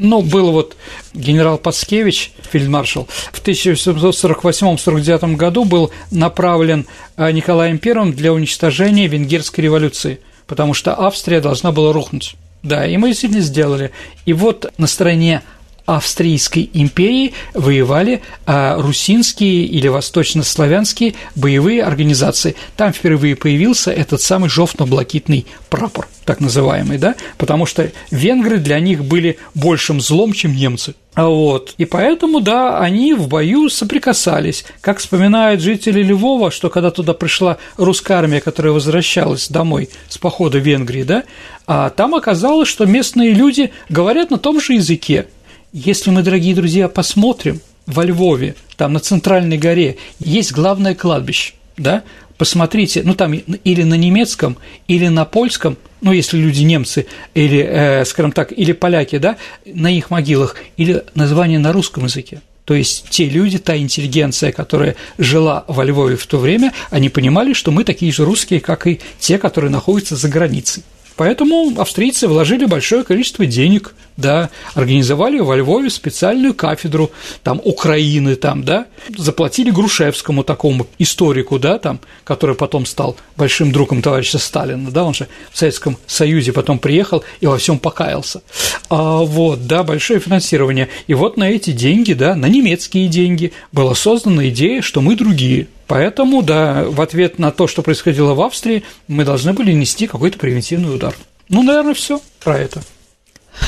[0.00, 0.76] Ну, был вот
[1.12, 10.20] генерал Паскевич, фельдмаршал, в 1848-49 году был направлен э, Николаем I для уничтожения венгерской революции,
[10.46, 12.36] потому что Австрия должна была рухнуть.
[12.62, 13.90] Да, и мы действительно сделали.
[14.24, 15.42] И вот на стороне
[15.88, 22.56] Австрийской империи воевали а, русинские или восточнославянские боевые организации.
[22.76, 29.02] Там впервые появился этот самый жовтно-блакитный прапор, так называемый, да, потому что венгры для них
[29.02, 30.94] были большим злом, чем немцы.
[31.16, 31.74] Вот.
[31.78, 34.66] И поэтому, да, они в бою соприкасались.
[34.82, 40.58] Как вспоминают жители Львова, что когда туда пришла русская армия, которая возвращалась домой с похода
[40.58, 41.24] в Венгрии, да,
[41.66, 45.26] а там оказалось, что местные люди говорят на том же языке,
[45.72, 52.02] если мы, дорогие друзья, посмотрим во Львове, там на Центральной горе, есть главное кладбище, да,
[52.36, 58.04] посмотрите, ну там или на немецком, или на польском, ну если люди немцы, или, э,
[58.04, 62.40] скажем так, или поляки, да, на их могилах, или название на русском языке.
[62.64, 67.54] То есть те люди, та интеллигенция, которая жила во Львове в то время, они понимали,
[67.54, 70.82] что мы такие же русские, как и те, которые находятся за границей.
[71.16, 77.12] Поэтому австрийцы вложили большое количество денег, да, организовали во Львове специальную кафедру
[77.44, 84.02] там Украины, там, да, заплатили Грушевскому такому историку, да, там, который потом стал большим другом
[84.02, 88.42] товарища Сталина, да, он же в Советском Союзе потом приехал и во всем покаялся.
[88.90, 90.88] А, вот, да, большое финансирование.
[91.06, 95.68] И вот на эти деньги, да, на немецкие деньги была создана идея, что мы другие,
[95.86, 100.38] Поэтому, да, в ответ на то, что происходило в Австрии, мы должны были нести какой-то
[100.38, 101.14] превентивный удар.
[101.48, 102.82] Ну, наверное, все про это.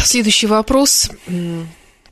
[0.05, 1.11] Следующий вопрос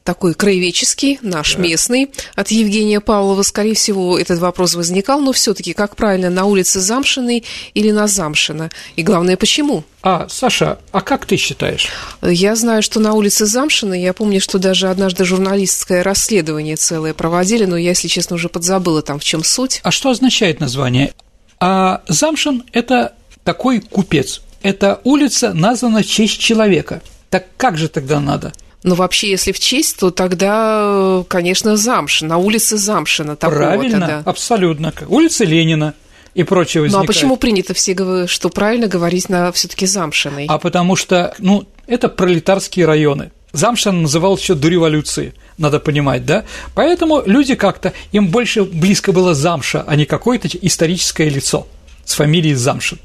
[0.08, 1.60] такой краеведческий, наш да.
[1.60, 3.42] местный, от Евгения Павлова.
[3.42, 8.70] Скорее всего, этот вопрос возникал, но все-таки как правильно, на улице Замшиной или на Замшина?
[8.96, 9.84] И главное, почему?
[10.02, 11.88] А, Саша, а как ты считаешь?
[12.22, 17.66] Я знаю, что на улице Замшина, я помню, что даже однажды журналистское расследование целое проводили,
[17.66, 19.80] но я, если честно, уже подзабыла там, в чем суть.
[19.82, 21.12] А что означает название?
[21.60, 23.12] А Замшин– это
[23.44, 24.40] такой купец.
[24.62, 27.02] Это улица названа в честь человека.
[27.30, 28.52] Так как же тогда надо?
[28.82, 33.36] Но вообще, если в честь, то тогда, конечно, Замшин, на улице Замшина.
[33.36, 34.22] Правильно, да.
[34.24, 34.92] абсолютно.
[35.08, 35.94] Улица Ленина
[36.34, 37.06] и прочее возникает.
[37.06, 40.46] Ну а почему принято все, что правильно говорить на все таки Замшиной?
[40.48, 43.32] А потому что, ну, это пролетарские районы.
[43.52, 46.44] Замшин называл еще до революции, надо понимать, да?
[46.74, 51.66] Поэтому люди как-то, им больше близко было Замша, а не какое-то историческое лицо
[52.08, 52.98] с фамилией Замшин.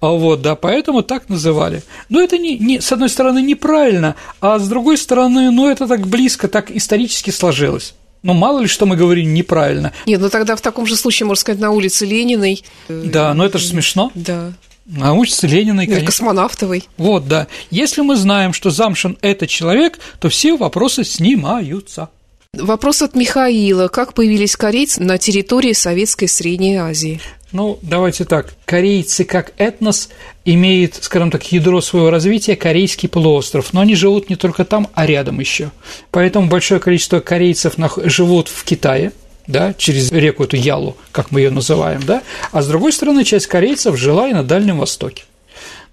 [0.00, 1.82] А вот, да, поэтому так называли.
[2.08, 6.06] Но это, не, не, с одной стороны, неправильно, а с другой стороны, ну, это так
[6.06, 7.94] близко, так исторически сложилось.
[8.22, 9.92] Ну, мало ли, что мы говорим неправильно.
[10.06, 12.62] Нет, ну тогда в таком же случае, можно сказать, на улице Лениной.
[12.88, 14.12] Да, но это же смешно.
[14.14, 14.52] Да.
[14.86, 16.06] На улице Лениной, конечно.
[16.06, 16.84] Космонавтовой.
[16.98, 17.46] Вот, да.
[17.70, 22.10] Если мы знаем, что Замшин– это человек, то все вопросы снимаются.
[22.52, 23.88] Вопрос от Михаила.
[23.88, 27.20] Как появились корейцы на территории Советской Средней Азии?
[27.52, 28.54] Ну, давайте так.
[28.64, 30.08] Корейцы как этнос
[30.44, 35.06] имеют, скажем так, ядро своего развития корейский полуостров, но они живут не только там, а
[35.06, 35.70] рядом еще.
[36.10, 37.74] Поэтому большое количество корейцев
[38.04, 39.12] живут в Китае,
[39.46, 42.22] да, через реку эту Ялу, как мы ее называем, да,
[42.52, 45.24] а с другой стороны, часть корейцев жила и на Дальнем Востоке.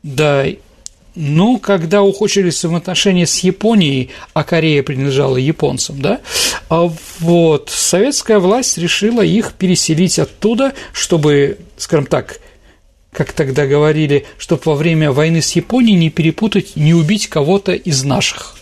[0.01, 0.45] Да,
[1.15, 6.21] ну, когда ухудшились взаимоотношения с Японией, а Корея принадлежала японцам, да,
[6.69, 12.39] а вот советская власть решила их переселить оттуда, чтобы, скажем так,
[13.11, 18.03] как тогда говорили, чтобы во время войны с Японией не перепутать, не убить кого-то из
[18.03, 18.55] наших.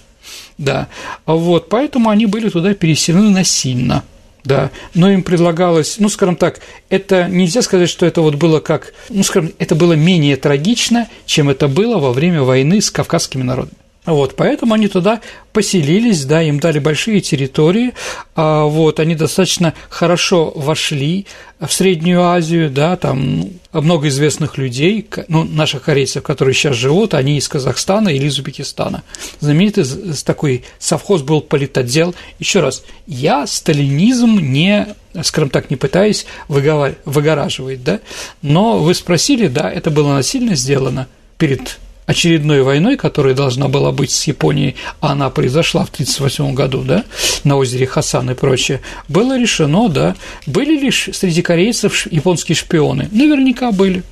[0.57, 0.87] Да,
[1.25, 4.03] вот, поэтому они были туда переселены насильно–
[4.47, 8.93] да, но им предлагалось, ну, скажем так, это нельзя сказать, что это вот было как,
[9.09, 13.75] ну, скажем, это было менее трагично, чем это было во время войны с кавказскими народами.
[14.08, 15.20] Вот, поэтому они туда
[15.51, 17.93] поселились, да, им дали большие территории,
[18.36, 21.26] а, вот, они достаточно хорошо вошли
[21.60, 27.38] в Среднюю Азию, да, там много известных людей, ну, наших корейцев, которые сейчас живут, они
[27.38, 29.03] из Казахстана или из Узбекистана.
[29.41, 29.84] Знаменитый
[30.26, 32.16] такой совхоз был политотдел.
[32.39, 34.88] Еще раз, я сталинизм не
[35.24, 37.99] скажем так, не пытаюсь выгораживать, да,
[38.41, 41.08] но вы спросили, да, это было насильно сделано
[41.39, 46.84] перед очередной войной, которая должна была быть с Японией, а она произошла в 1938 году,
[46.84, 47.03] да,
[47.43, 50.16] на озере Хасан и прочее, было решено, да,
[50.47, 53.10] были ли среди корейцев японские шпионы?
[53.12, 54.03] Наверняка были.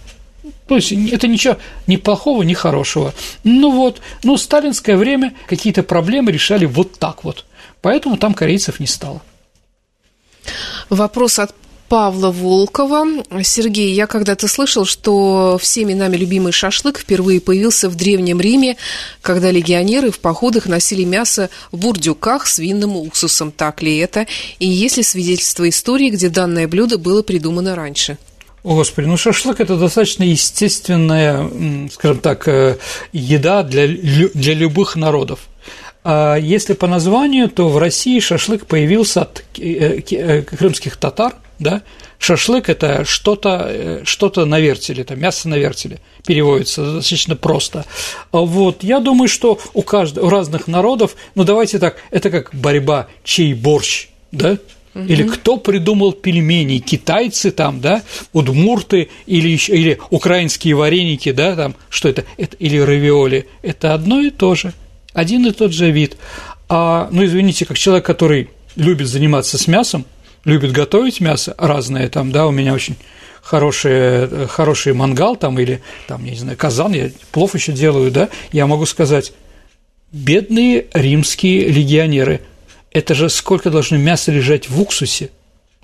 [0.67, 3.13] То есть это ничего ни плохого, ни хорошего.
[3.43, 7.45] Ну вот, ну, сталинское время какие-то проблемы решали вот так вот.
[7.81, 9.21] Поэтому там корейцев не стало.
[10.89, 11.55] Вопрос от
[11.89, 13.05] Павла Волкова.
[13.43, 18.77] Сергей, я когда-то слышал, что всеми нами любимый шашлык впервые появился в Древнем Риме,
[19.21, 23.51] когда легионеры в походах носили мясо в бурдюках с винным уксусом.
[23.51, 24.25] Так ли это?
[24.59, 28.17] И есть ли свидетельство истории, где данное блюдо было придумано раньше?
[28.63, 31.47] О, Господи, ну шашлык– это достаточно естественная,
[31.93, 32.77] скажем так, э,
[33.13, 35.41] еда для, для любых народов.
[36.03, 41.81] А если по названию, то в России шашлык появился от э, э, крымских татар, да,
[42.19, 47.85] шашлык– это что-то э, что на вертеле, это мясо на вертеле, переводится достаточно просто.
[48.31, 52.49] А вот, я думаю, что у, каждого, у разных народов, ну, давайте так, это как
[52.53, 54.57] борьба, чей борщ, да,
[54.95, 56.79] или кто придумал пельмени?
[56.79, 58.01] Китайцы там, да,
[58.31, 63.47] удмурты или, еще, или украинские вареники, да, там, что это, это или равиоли.
[63.61, 64.73] Это одно и то же,
[65.13, 66.15] один и тот же вид.
[66.69, 70.05] А, ну, извините, как человек, который любит заниматься с мясом,
[70.45, 72.95] любит готовить мясо разное, там, да, у меня очень
[73.41, 78.65] хороший, хороший мангал там или, там, не знаю, казан, я плов еще делаю, да, я
[78.65, 79.33] могу сказать,
[80.11, 82.41] бедные римские легионеры,
[82.91, 85.29] это же сколько должно мяса лежать в уксусе,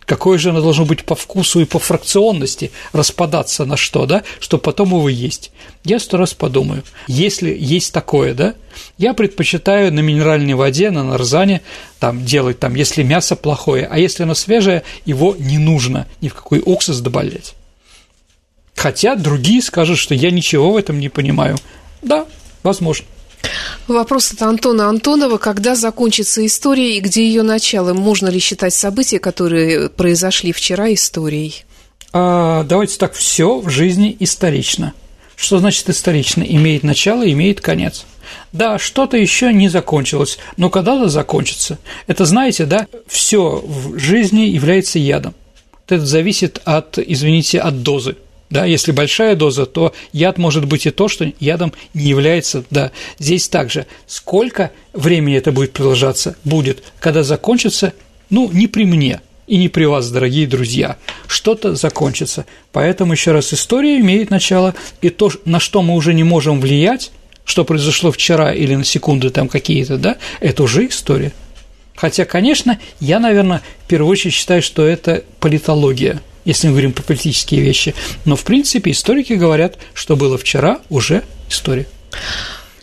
[0.06, 4.64] какое же оно должно быть по вкусу и по фракционности, распадаться на что, да, чтобы
[4.64, 5.52] потом его есть.
[5.84, 8.56] Я сто раз подумаю, если есть такое, да,
[8.98, 11.62] я предпочитаю на минеральной воде, на нарзане
[12.00, 16.36] там делать, там, если мясо плохое, а если оно свежее, его не нужно ни в
[16.36, 17.56] какой уксус добавлять.
[18.76, 21.58] Хотя другие скажут, что я ничего в этом не понимаю.
[22.02, 22.26] Да,
[22.64, 23.06] возможно.
[23.92, 25.38] Вопрос от Антона Антонова.
[25.38, 27.94] Когда закончится история и где ее начало?
[27.94, 31.66] Можно ли считать события, которые произошли вчера, историей?
[32.14, 34.94] А, давайте так, все в жизни исторично.
[35.36, 36.44] Что значит исторично?
[36.44, 38.06] Имеет начало, имеет конец.
[38.54, 41.78] Да, что-то еще не закончилось, но когда-то закончится.
[42.08, 45.34] Это, знаете, да, все в жизни является ядом.
[45.88, 48.16] Это зависит от, извините, от дозы.
[48.52, 52.66] Да, если большая доза, то яд может быть и то, что ядом не является.
[52.70, 53.88] Да, здесь также.
[54.08, 56.36] Сколько времени это будет продолжаться?
[56.44, 56.84] Будет.
[57.00, 57.94] Когда закончится,
[58.30, 60.98] ну, не при мне и не при вас, дорогие друзья.
[61.28, 62.46] Что-то закончится.
[62.74, 67.12] Поэтому, еще раз, история имеет начало, и то, на что мы уже не можем влиять,
[67.46, 71.32] что произошло вчера или на секунды там какие-то, да, это уже история.
[71.96, 77.04] Хотя, конечно, я, наверное, в первую очередь считаю, что это политология– если мы говорим про
[77.04, 77.94] политические вещи.
[78.26, 81.88] Но, в принципе, историки говорят, что было вчера, уже история.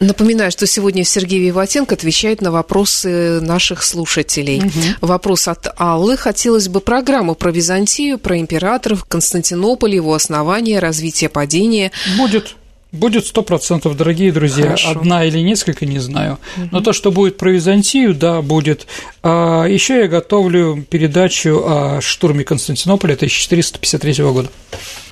[0.00, 4.60] Напоминаю, что сегодня Сергей Виватенко отвечает на вопросы наших слушателей.
[4.60, 5.08] Угу.
[5.08, 6.16] Вопрос от Аллы.
[6.16, 11.90] Хотелось бы программу про Византию, про императоров, Константинополь, его основание, развитие падения.
[12.16, 12.54] Будет.
[12.90, 14.64] Будет сто процентов, дорогие друзья.
[14.64, 14.90] Хорошо.
[14.90, 16.38] Одна или несколько, не знаю.
[16.56, 16.68] Угу.
[16.72, 18.86] Но то, что будет про Византию, да, будет.
[19.22, 24.48] А еще я готовлю передачу о штурме Константинополя 1453 года.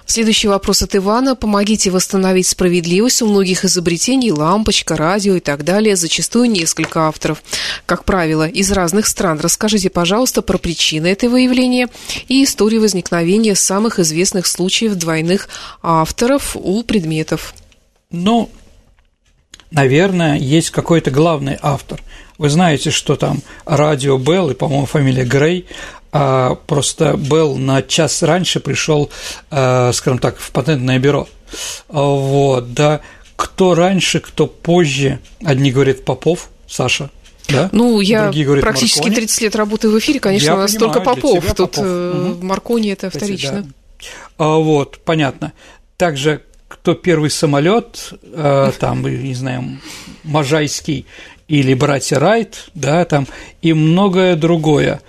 [0.07, 1.35] Следующий вопрос от Ивана.
[1.35, 3.20] Помогите восстановить справедливость.
[3.20, 7.43] У многих изобретений лампочка, радио и так далее, зачастую несколько авторов.
[7.85, 9.39] Как правило, из разных стран.
[9.41, 11.89] Расскажите, пожалуйста, про причины этого явления
[12.29, 15.49] и историю возникновения самых известных случаев двойных
[15.83, 17.53] авторов у предметов.
[18.11, 18.50] Ну,
[19.70, 22.02] наверное, есть какой-то главный автор.
[22.38, 25.66] Вы знаете, что там радио Белл и, по-моему, фамилия Грей,
[26.12, 29.11] а просто Белл на час раньше пришел,
[29.50, 31.28] а, скажем так, в патентное бюро.
[31.88, 33.00] Вот, да.
[33.36, 37.11] Кто раньше, кто позже, одни говорят Попов, Саша,
[37.48, 37.68] да?
[37.72, 39.14] Ну, я говорят, практически Маркони.
[39.16, 41.44] 30 лет работаю в эфире, конечно, я у нас понимаю, только Попов.
[41.54, 41.78] Тут Попов.
[41.78, 42.44] Угу.
[42.44, 43.62] Маркони это Кстати, вторично.
[43.62, 43.68] Да.
[44.38, 45.52] А, вот, понятно.
[45.96, 49.79] Также кто первый самолет, э, там, не знаю,
[50.25, 51.07] Можайский
[51.49, 53.27] или братья Райт, да, там,
[53.62, 55.01] и многое другое.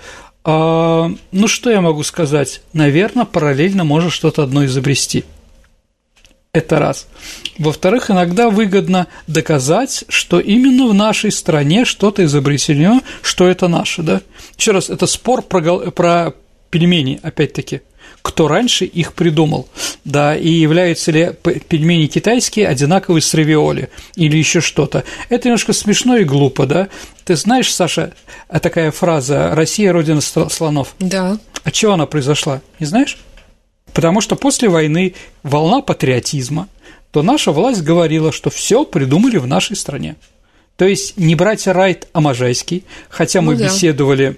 [0.44, 2.62] А, ну, что я могу сказать?
[2.74, 5.26] Наверное, параллельно можно что-то одно изобрести.
[6.54, 7.08] Это раз.
[7.58, 14.22] Во-вторых, иногда выгодно доказать, что именно в нашей стране что-то изобретено, что это наше, да?
[14.58, 16.34] Еще раз, это спор про, про
[16.70, 17.82] пельмени, опять-таки–
[18.28, 19.70] кто раньше их придумал,
[20.04, 21.32] да, и являются ли
[21.70, 25.06] пельмени китайские одинаковые с равиоли или еще что-то.
[25.30, 26.90] Это немножко смешно и глупо, да.
[27.24, 28.14] Ты знаешь, Саша,
[28.62, 30.94] такая фраза «Россия– родина слонов».
[31.00, 31.40] Да.
[31.64, 33.18] От чего она произошла, не знаешь?
[33.94, 36.68] Потому что после войны волна патриотизма,
[37.12, 40.18] то наша власть говорила, что все придумали в нашей стране.
[40.76, 43.66] То есть не братья Райт, а Можайский, хотя мы ну, да.
[43.68, 44.38] беседовали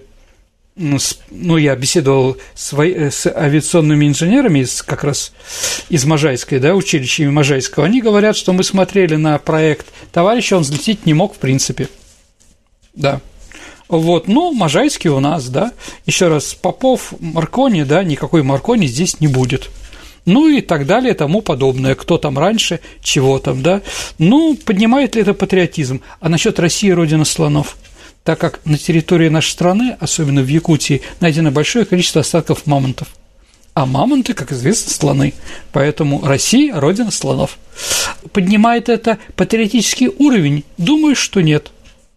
[0.79, 5.33] ну, я беседовал с, с авиационными инженерами из, как раз
[5.89, 11.05] из Можайской, да, училища Можайского, они говорят, что мы смотрели на проект товарища, он взлететь
[11.05, 11.89] не мог в принципе,
[12.93, 13.19] да.
[13.89, 15.73] Вот, ну, Можайский у нас, да,
[16.05, 19.69] еще раз, Попов, Маркони, да, никакой Маркони здесь не будет.
[20.25, 21.95] Ну и так далее, тому подобное.
[21.95, 23.81] Кто там раньше, чего там, да.
[24.19, 26.01] Ну, поднимает ли это патриотизм?
[26.19, 27.77] А насчет России родина слонов–
[28.23, 33.09] так как на территории нашей страны, особенно в Якутии, найдено большое количество остатков мамонтов.
[33.73, 35.33] А мамонты, как известно, слоны.
[35.71, 37.57] Поэтому Россия– родина слонов.
[38.33, 40.65] Поднимает это патриотический уровень?
[40.77, 41.71] Думаю, что нет.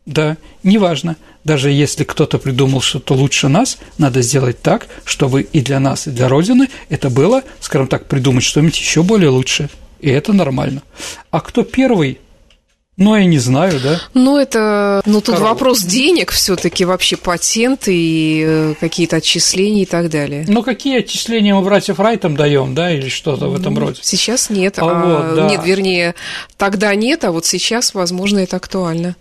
[0.04, 1.16] Да, неважно.
[1.44, 6.10] Даже если кто-то придумал что-то лучше нас, надо сделать так, чтобы и для нас, и
[6.10, 9.68] для Родины это было, скажем так, придумать что-нибудь еще более лучшее.
[10.00, 10.82] И это нормально.
[11.30, 12.18] А кто первый
[12.98, 14.00] ну, я не знаю, да.
[14.12, 15.54] Ну, это, ну, тут Корова.
[15.54, 20.44] вопрос денег все таки вообще патенты и э, какие-то отчисления и так далее.
[20.46, 24.00] Ну, какие отчисления мы братьев Райтам даем, да, или что-то в этом ну, роде?
[24.02, 25.48] Сейчас нет, а, а вот, да.
[25.48, 26.14] нет, вернее,
[26.58, 29.16] тогда нет, а вот сейчас, возможно, это актуально.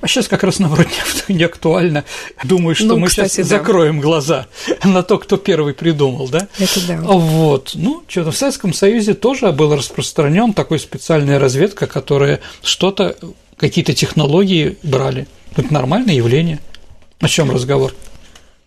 [0.00, 0.88] А сейчас как раз наоборот
[1.28, 2.04] не актуально.
[2.42, 3.58] Думаю, что ну, мы кстати, сейчас да.
[3.58, 4.46] закроем глаза
[4.84, 6.48] на то, кто первый придумал, да?
[6.58, 6.96] Это да.
[7.00, 7.72] Вот.
[7.74, 13.16] Ну, что-то в Советском Союзе тоже был распространен такой специальная разведка, которая что-то,
[13.56, 15.26] какие-то технологии брали.
[15.56, 16.58] Это нормальное явление.
[17.20, 17.94] О чем разговор?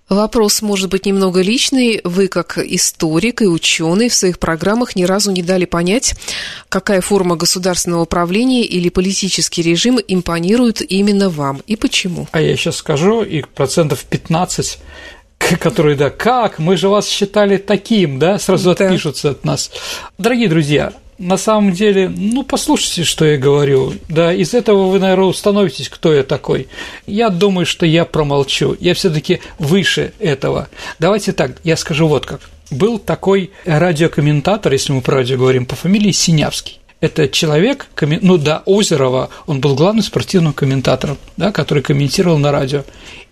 [0.09, 1.99] Вопрос может быть немного личный.
[2.03, 6.15] Вы, как историк и ученый, в своих программах ни разу не дали понять,
[6.69, 12.27] какая форма государственного управления или политический режим импонирует именно вам и почему.
[12.31, 14.79] А я сейчас скажу, и процентов 15
[15.59, 18.85] которые, да, как, мы же вас считали таким, да, сразу да.
[18.85, 19.71] отпишутся от нас.
[20.17, 23.93] Дорогие друзья, на самом деле, ну, послушайте, что я говорю.
[24.07, 26.67] Да, из этого вы, наверное, установитесь, кто я такой.
[27.05, 28.77] Я думаю, что я промолчу.
[28.79, 30.69] Я все таки выше этого.
[30.99, 32.41] Давайте так, я скажу вот как.
[32.69, 36.79] Был такой радиокомментатор, если мы про радио говорим, по фамилии Синявский.
[36.99, 42.83] Это человек, ну да, Озерова, он был главным спортивным комментатором, да, который комментировал на радио.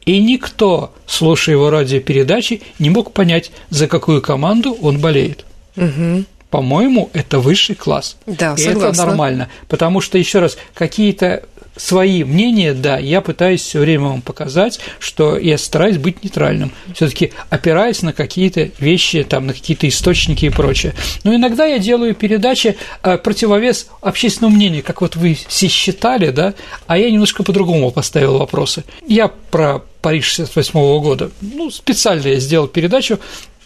[0.05, 5.45] И никто, слушая его радиопередачи, не мог понять, за какую команду он болеет.
[5.75, 6.25] Угу
[6.55, 8.15] по-моему, это высший класс.
[8.25, 9.01] Да, и согласна.
[9.01, 9.49] это нормально.
[9.67, 11.43] Потому что, еще раз, какие-то
[11.75, 17.33] свои мнения, да, я пытаюсь все время вам показать, что я стараюсь быть нейтральным, все-таки
[17.49, 20.93] опираясь на какие-то вещи, там, на какие-то источники и прочее.
[21.25, 26.53] Но иногда я делаю передачи э, противовес общественному мнению, как вот вы все считали, да,
[26.87, 28.85] а я немножко по-другому поставил вопросы.
[29.05, 33.19] Я про Париж 68 года, ну, специально я сделал передачу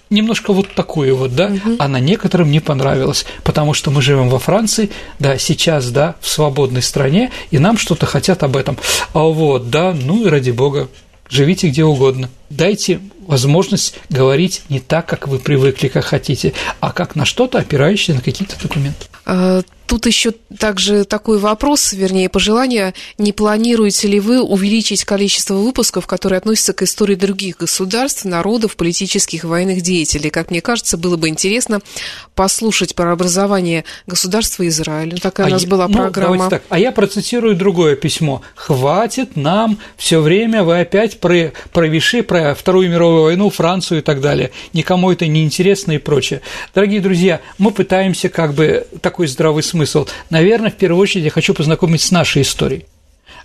[0.10, 1.76] немножко вот такую вот, да, угу.
[1.80, 4.90] она некоторым не понравилась, потому что мы живем во Франции,
[5.20, 8.78] да, сейчас, да, в свободной стране, и нам что-то хотят об этом.
[9.14, 10.90] А вот, да, ну и ради бога,
[11.30, 12.30] живите где угодно.
[12.50, 18.16] Дайте возможность говорить не так, как вы привыкли, как хотите, а как на что-то, опирающееся
[18.16, 19.06] на какие-то документы.
[19.90, 26.38] Тут еще также такой вопрос, вернее, пожелание, не планируете ли вы увеличить количество выпусков, которые
[26.38, 30.30] относятся к истории других государств, народов, политических и военных деятелей?
[30.30, 31.82] Как мне кажется, было бы интересно
[32.36, 35.20] послушать про образование государства Израиль.
[35.20, 36.52] Такая а у нас я, была ну, программа.
[36.52, 36.62] Так.
[36.70, 38.44] А я процитирую другое письмо.
[38.54, 44.04] «Хватит нам все время, вы опять про, про Виши, про Вторую мировую войну, Францию и
[44.04, 44.52] так далее.
[44.72, 46.42] Никому это не интересно и прочее».
[46.76, 50.08] Дорогие друзья, мы пытаемся как бы такой здравый смысл смысл?
[50.30, 52.86] Наверное, в первую очередь я хочу познакомить с нашей историей.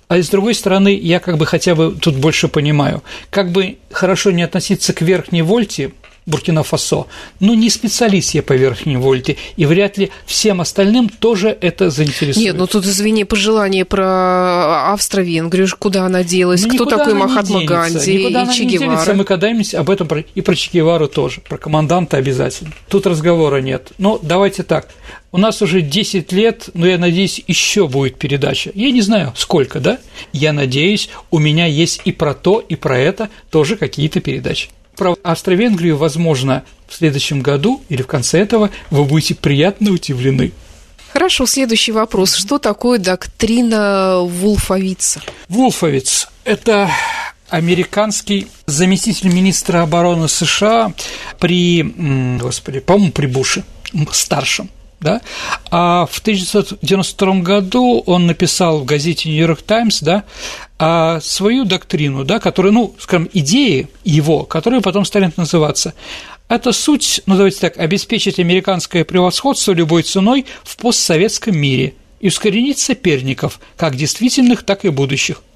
[0.08, 4.32] А с другой стороны, я как бы хотя бы тут больше понимаю, как бы хорошо
[4.32, 5.92] не относиться к верхней вольте,
[6.26, 7.06] Буркина-Фасо.
[7.40, 12.36] Но не специалист я по верхней вольте, и вряд ли всем остальным тоже это заинтересует.
[12.36, 18.18] Нет, ну тут, извини, пожелание про Австро-Венгрию, куда она делась, ну, кто такой Махатма Ганди
[18.18, 19.14] никуда и Че Гевара.
[19.14, 22.72] Мы когда-нибудь об этом и про Че Гевару тоже, про команданта обязательно.
[22.88, 23.92] Тут разговора нет.
[23.98, 24.88] Но давайте так,
[25.32, 28.70] у нас уже 10 лет, но я надеюсь, еще будет передача.
[28.74, 29.98] Я не знаю, сколько, да?
[30.32, 34.68] Я надеюсь, у меня есть и про то, и про это тоже какие-то передачи.
[34.96, 40.52] Про Австро-Венгрию, возможно, в следующем году или в конце этого вы будете приятно удивлены.
[41.12, 42.34] Хорошо, следующий вопрос.
[42.34, 45.22] Что такое доктрина Вулфовица?
[45.48, 46.90] Вулфовиц– это
[47.48, 50.92] американский заместитель министра обороны США
[51.38, 51.82] при,
[52.40, 53.64] господи, по-моему, при Буше
[54.10, 54.70] старшем
[55.00, 55.20] да,
[55.70, 60.24] а в 1992 году он написал в газете «Нью-Йорк Таймс», да,
[60.78, 65.94] а свою доктрину, да, которая, ну, скажем, идеи его, которые потом станут называться.
[66.48, 72.78] Это суть, ну, давайте так, обеспечить американское превосходство любой ценой в постсоветском мире и ускоренить
[72.78, 75.42] соперников, как действительных, так и будущих–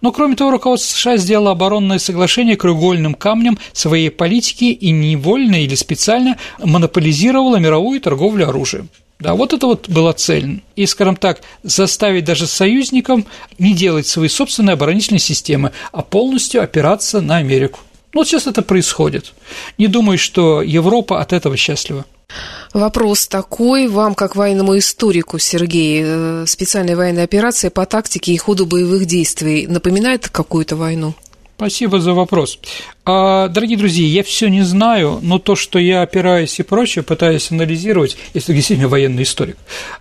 [0.00, 5.74] но, кроме того, руководство США сделало оборонное соглашение краеугольным камнем своей политики и невольно или
[5.74, 8.88] специально монополизировало мировую торговлю оружием.
[9.18, 10.62] Да, вот это вот была цель.
[10.76, 13.26] И, скажем так, заставить даже союзникам
[13.58, 17.80] не делать свои собственные оборонительные системы, а полностью опираться на Америку.
[18.14, 19.34] Ну, вот сейчас это происходит.
[19.76, 22.04] Не думаю, что Европа от этого счастлива.
[22.74, 28.66] Вопрос такой, вам, как военному историку, Сергей, э, специальная военная операция по тактике и ходу
[28.66, 31.14] боевых действий напоминает какую-то войну?
[31.56, 32.60] Спасибо за вопрос.
[33.04, 37.50] А, дорогие друзья, я все не знаю, но то, что я опираюсь и прочее, пытаюсь
[37.50, 39.56] анализировать, если действительно военный историк,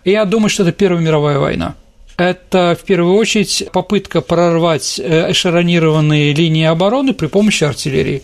[0.06, 1.74] я думаю, что это Первая мировая война.
[2.18, 8.22] Это в первую очередь попытка прорвать э, эшелонированные линии обороны при помощи артиллерии.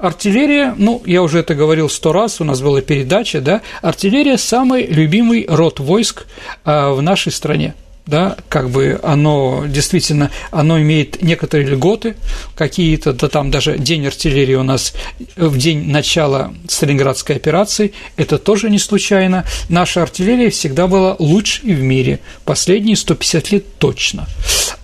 [0.00, 4.86] Артиллерия, ну, я уже это говорил сто раз, у нас была передача, да, артиллерия– самый
[4.86, 6.24] любимый род войск
[6.64, 7.74] а, в нашей стране
[8.10, 12.16] да, как бы оно действительно, оно имеет некоторые льготы,
[12.56, 14.92] какие-то, да там даже день артиллерии у нас
[15.36, 19.44] в день начала Сталинградской операции, это тоже не случайно.
[19.68, 24.26] Наша артиллерия всегда была лучшей в мире, последние 150 лет точно.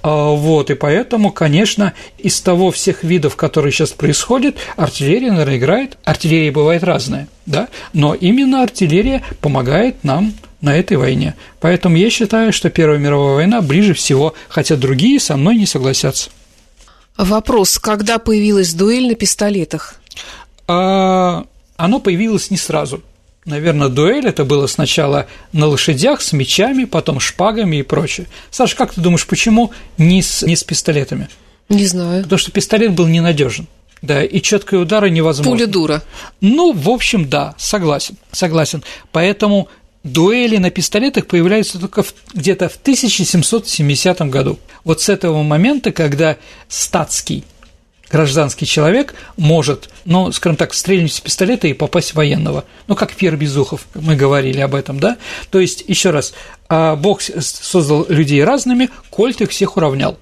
[0.03, 5.99] А, вот, и поэтому, конечно, из того всех видов, которые сейчас происходят, артиллерия, наверное, играет,
[6.05, 10.33] артиллерия бывает разная, да, но именно артиллерия помогает нам
[10.67, 11.35] на этой войне.
[11.61, 16.31] Поэтому я считаю, что Первая мировая война ближе всего, хотя другие со мной не согласятся.
[17.17, 19.95] Вопрос, когда появилась дуэль на пистолетах?
[20.67, 21.45] А,
[21.77, 23.01] оно появилось не сразу.
[23.45, 28.27] Наверное, дуэль это было сначала на лошадях с мечами, потом шпагами и прочее.
[28.51, 31.29] Саша, как ты думаешь, почему не с, не с пистолетами?
[31.69, 32.25] Не знаю.
[32.25, 33.69] Потому что пистолет был ненадежен.
[34.03, 35.53] Да, и четкие удары невозможно.
[35.53, 36.03] Пуля дура.
[36.41, 38.83] Ну, в общем, да, согласен, согласен.
[39.13, 39.69] Поэтому
[40.07, 44.59] дуэли на пистолетах появляются только где-то в 1770 году.
[44.85, 46.37] Вот с этого момента, когда
[46.69, 47.45] статский
[48.09, 52.65] гражданский человек может, ну, скажем так, стрельнуть с пистолета и попасть в военного.
[52.87, 55.17] Ну, как Пьер Безухов, мы говорили об этом, да?
[55.51, 56.33] То есть, еще раз,
[56.69, 60.19] а, Бог создал людей разными, Кольт их всех уравнял.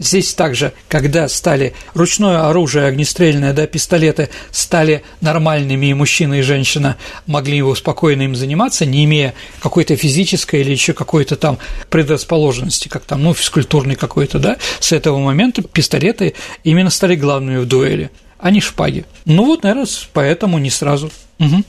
[0.00, 6.96] Здесь также, когда стали ручное оружие, огнестрельное, да, пистолеты стали нормальными, и мужчина и женщина
[7.26, 11.58] могли его спокойно им заниматься, не имея какой-то физической или еще какой-то там
[11.90, 16.32] предрасположенности, как там, ну, физкультурной какой-то, да, с этого момента пистолеты
[16.64, 19.04] именно стали главными в дуэли, а не шпаги.
[19.26, 21.10] Ну вот, наверное, поэтому не сразу.
[21.38, 21.62] Угу.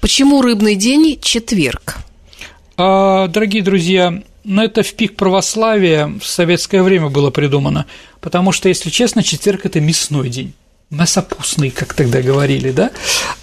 [0.00, 1.96] Почему рыбный день– четверг?
[2.78, 7.86] А, дорогие друзья, но это в пик православия в советское время было придумано,
[8.20, 10.54] потому что, если честно, четверг– это мясной день
[10.88, 12.92] мясопустный, как тогда говорили, да?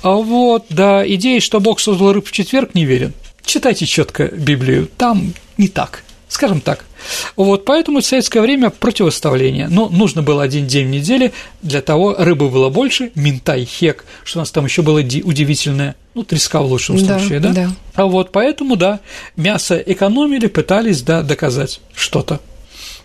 [0.01, 3.13] А вот, да, идея, что Бог создал рыб в четверг, не верен.
[3.43, 6.03] Читайте четко Библию, там не так
[6.33, 6.85] скажем так.
[7.35, 9.67] Вот, поэтому в советское время противоставление.
[9.69, 11.31] Но нужно было один день в неделе,
[11.61, 16.23] для того рыбы было больше, минтай, хек, что у нас там еще было удивительное, ну,
[16.23, 17.53] треска в лучшем случае, да?
[17.53, 17.69] да?
[17.95, 18.99] А вот поэтому, да,
[19.35, 22.39] мясо экономили, пытались, да, доказать что-то.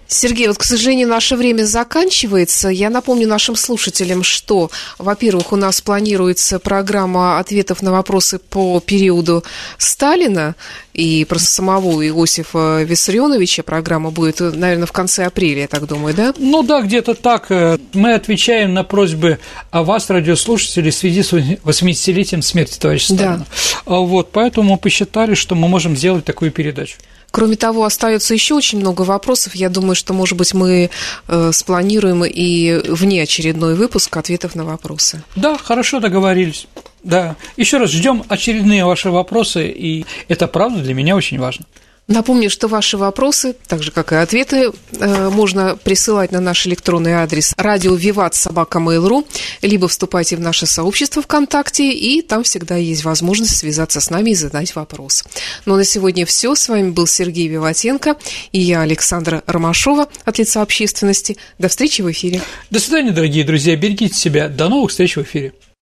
[0.08, 2.68] Сергей, вот, к сожалению, наше время заканчивается.
[2.70, 9.44] Я напомню нашим слушателям, что, во-первых, у нас планируется программа ответов на вопросы по периоду
[9.76, 10.56] Сталина
[10.94, 13.62] и про самого Иосифа Виссарионовича.
[13.62, 16.32] Программа будет, наверное, в конце апреля, я так думаю, да?
[16.38, 17.50] Ну да, где-то так.
[17.92, 19.38] Мы отвечаем на просьбы
[19.70, 23.46] о вас, радиослушатели, в связи с 80-летием смерти товарища Сталина.
[23.84, 23.92] Да.
[24.00, 26.96] Вот, поэтому мы посчитали, что мы можем сделать такую передачу.
[27.30, 29.54] Кроме того, остается еще очень много вопросов.
[29.54, 30.90] Я думаю, что, может быть, мы
[31.28, 35.22] э, спланируем и внеочередной выпуск ответов на вопросы.
[35.36, 36.66] Да, хорошо договорились.
[37.02, 37.36] Да.
[37.56, 41.64] Еще раз ждем очередные ваши вопросы, и это правда для меня очень важно.
[42.08, 47.12] Напомню, что ваши вопросы, так же как и ответы, э, можно присылать на наш электронный
[47.12, 49.26] адрес радио Виват собака Mail.ru,
[49.60, 54.34] либо вступайте в наше сообщество ВКонтакте, и там всегда есть возможность связаться с нами и
[54.34, 55.22] задать вопрос.
[55.66, 56.54] Ну а на сегодня все.
[56.54, 58.16] С вами был Сергей Виватенко
[58.52, 61.36] и я, Александра Ромашова от лица общественности.
[61.58, 62.40] До встречи в эфире.
[62.70, 63.76] До свидания, дорогие друзья.
[63.76, 64.48] Берегите себя.
[64.48, 65.52] До новых встреч в эфире.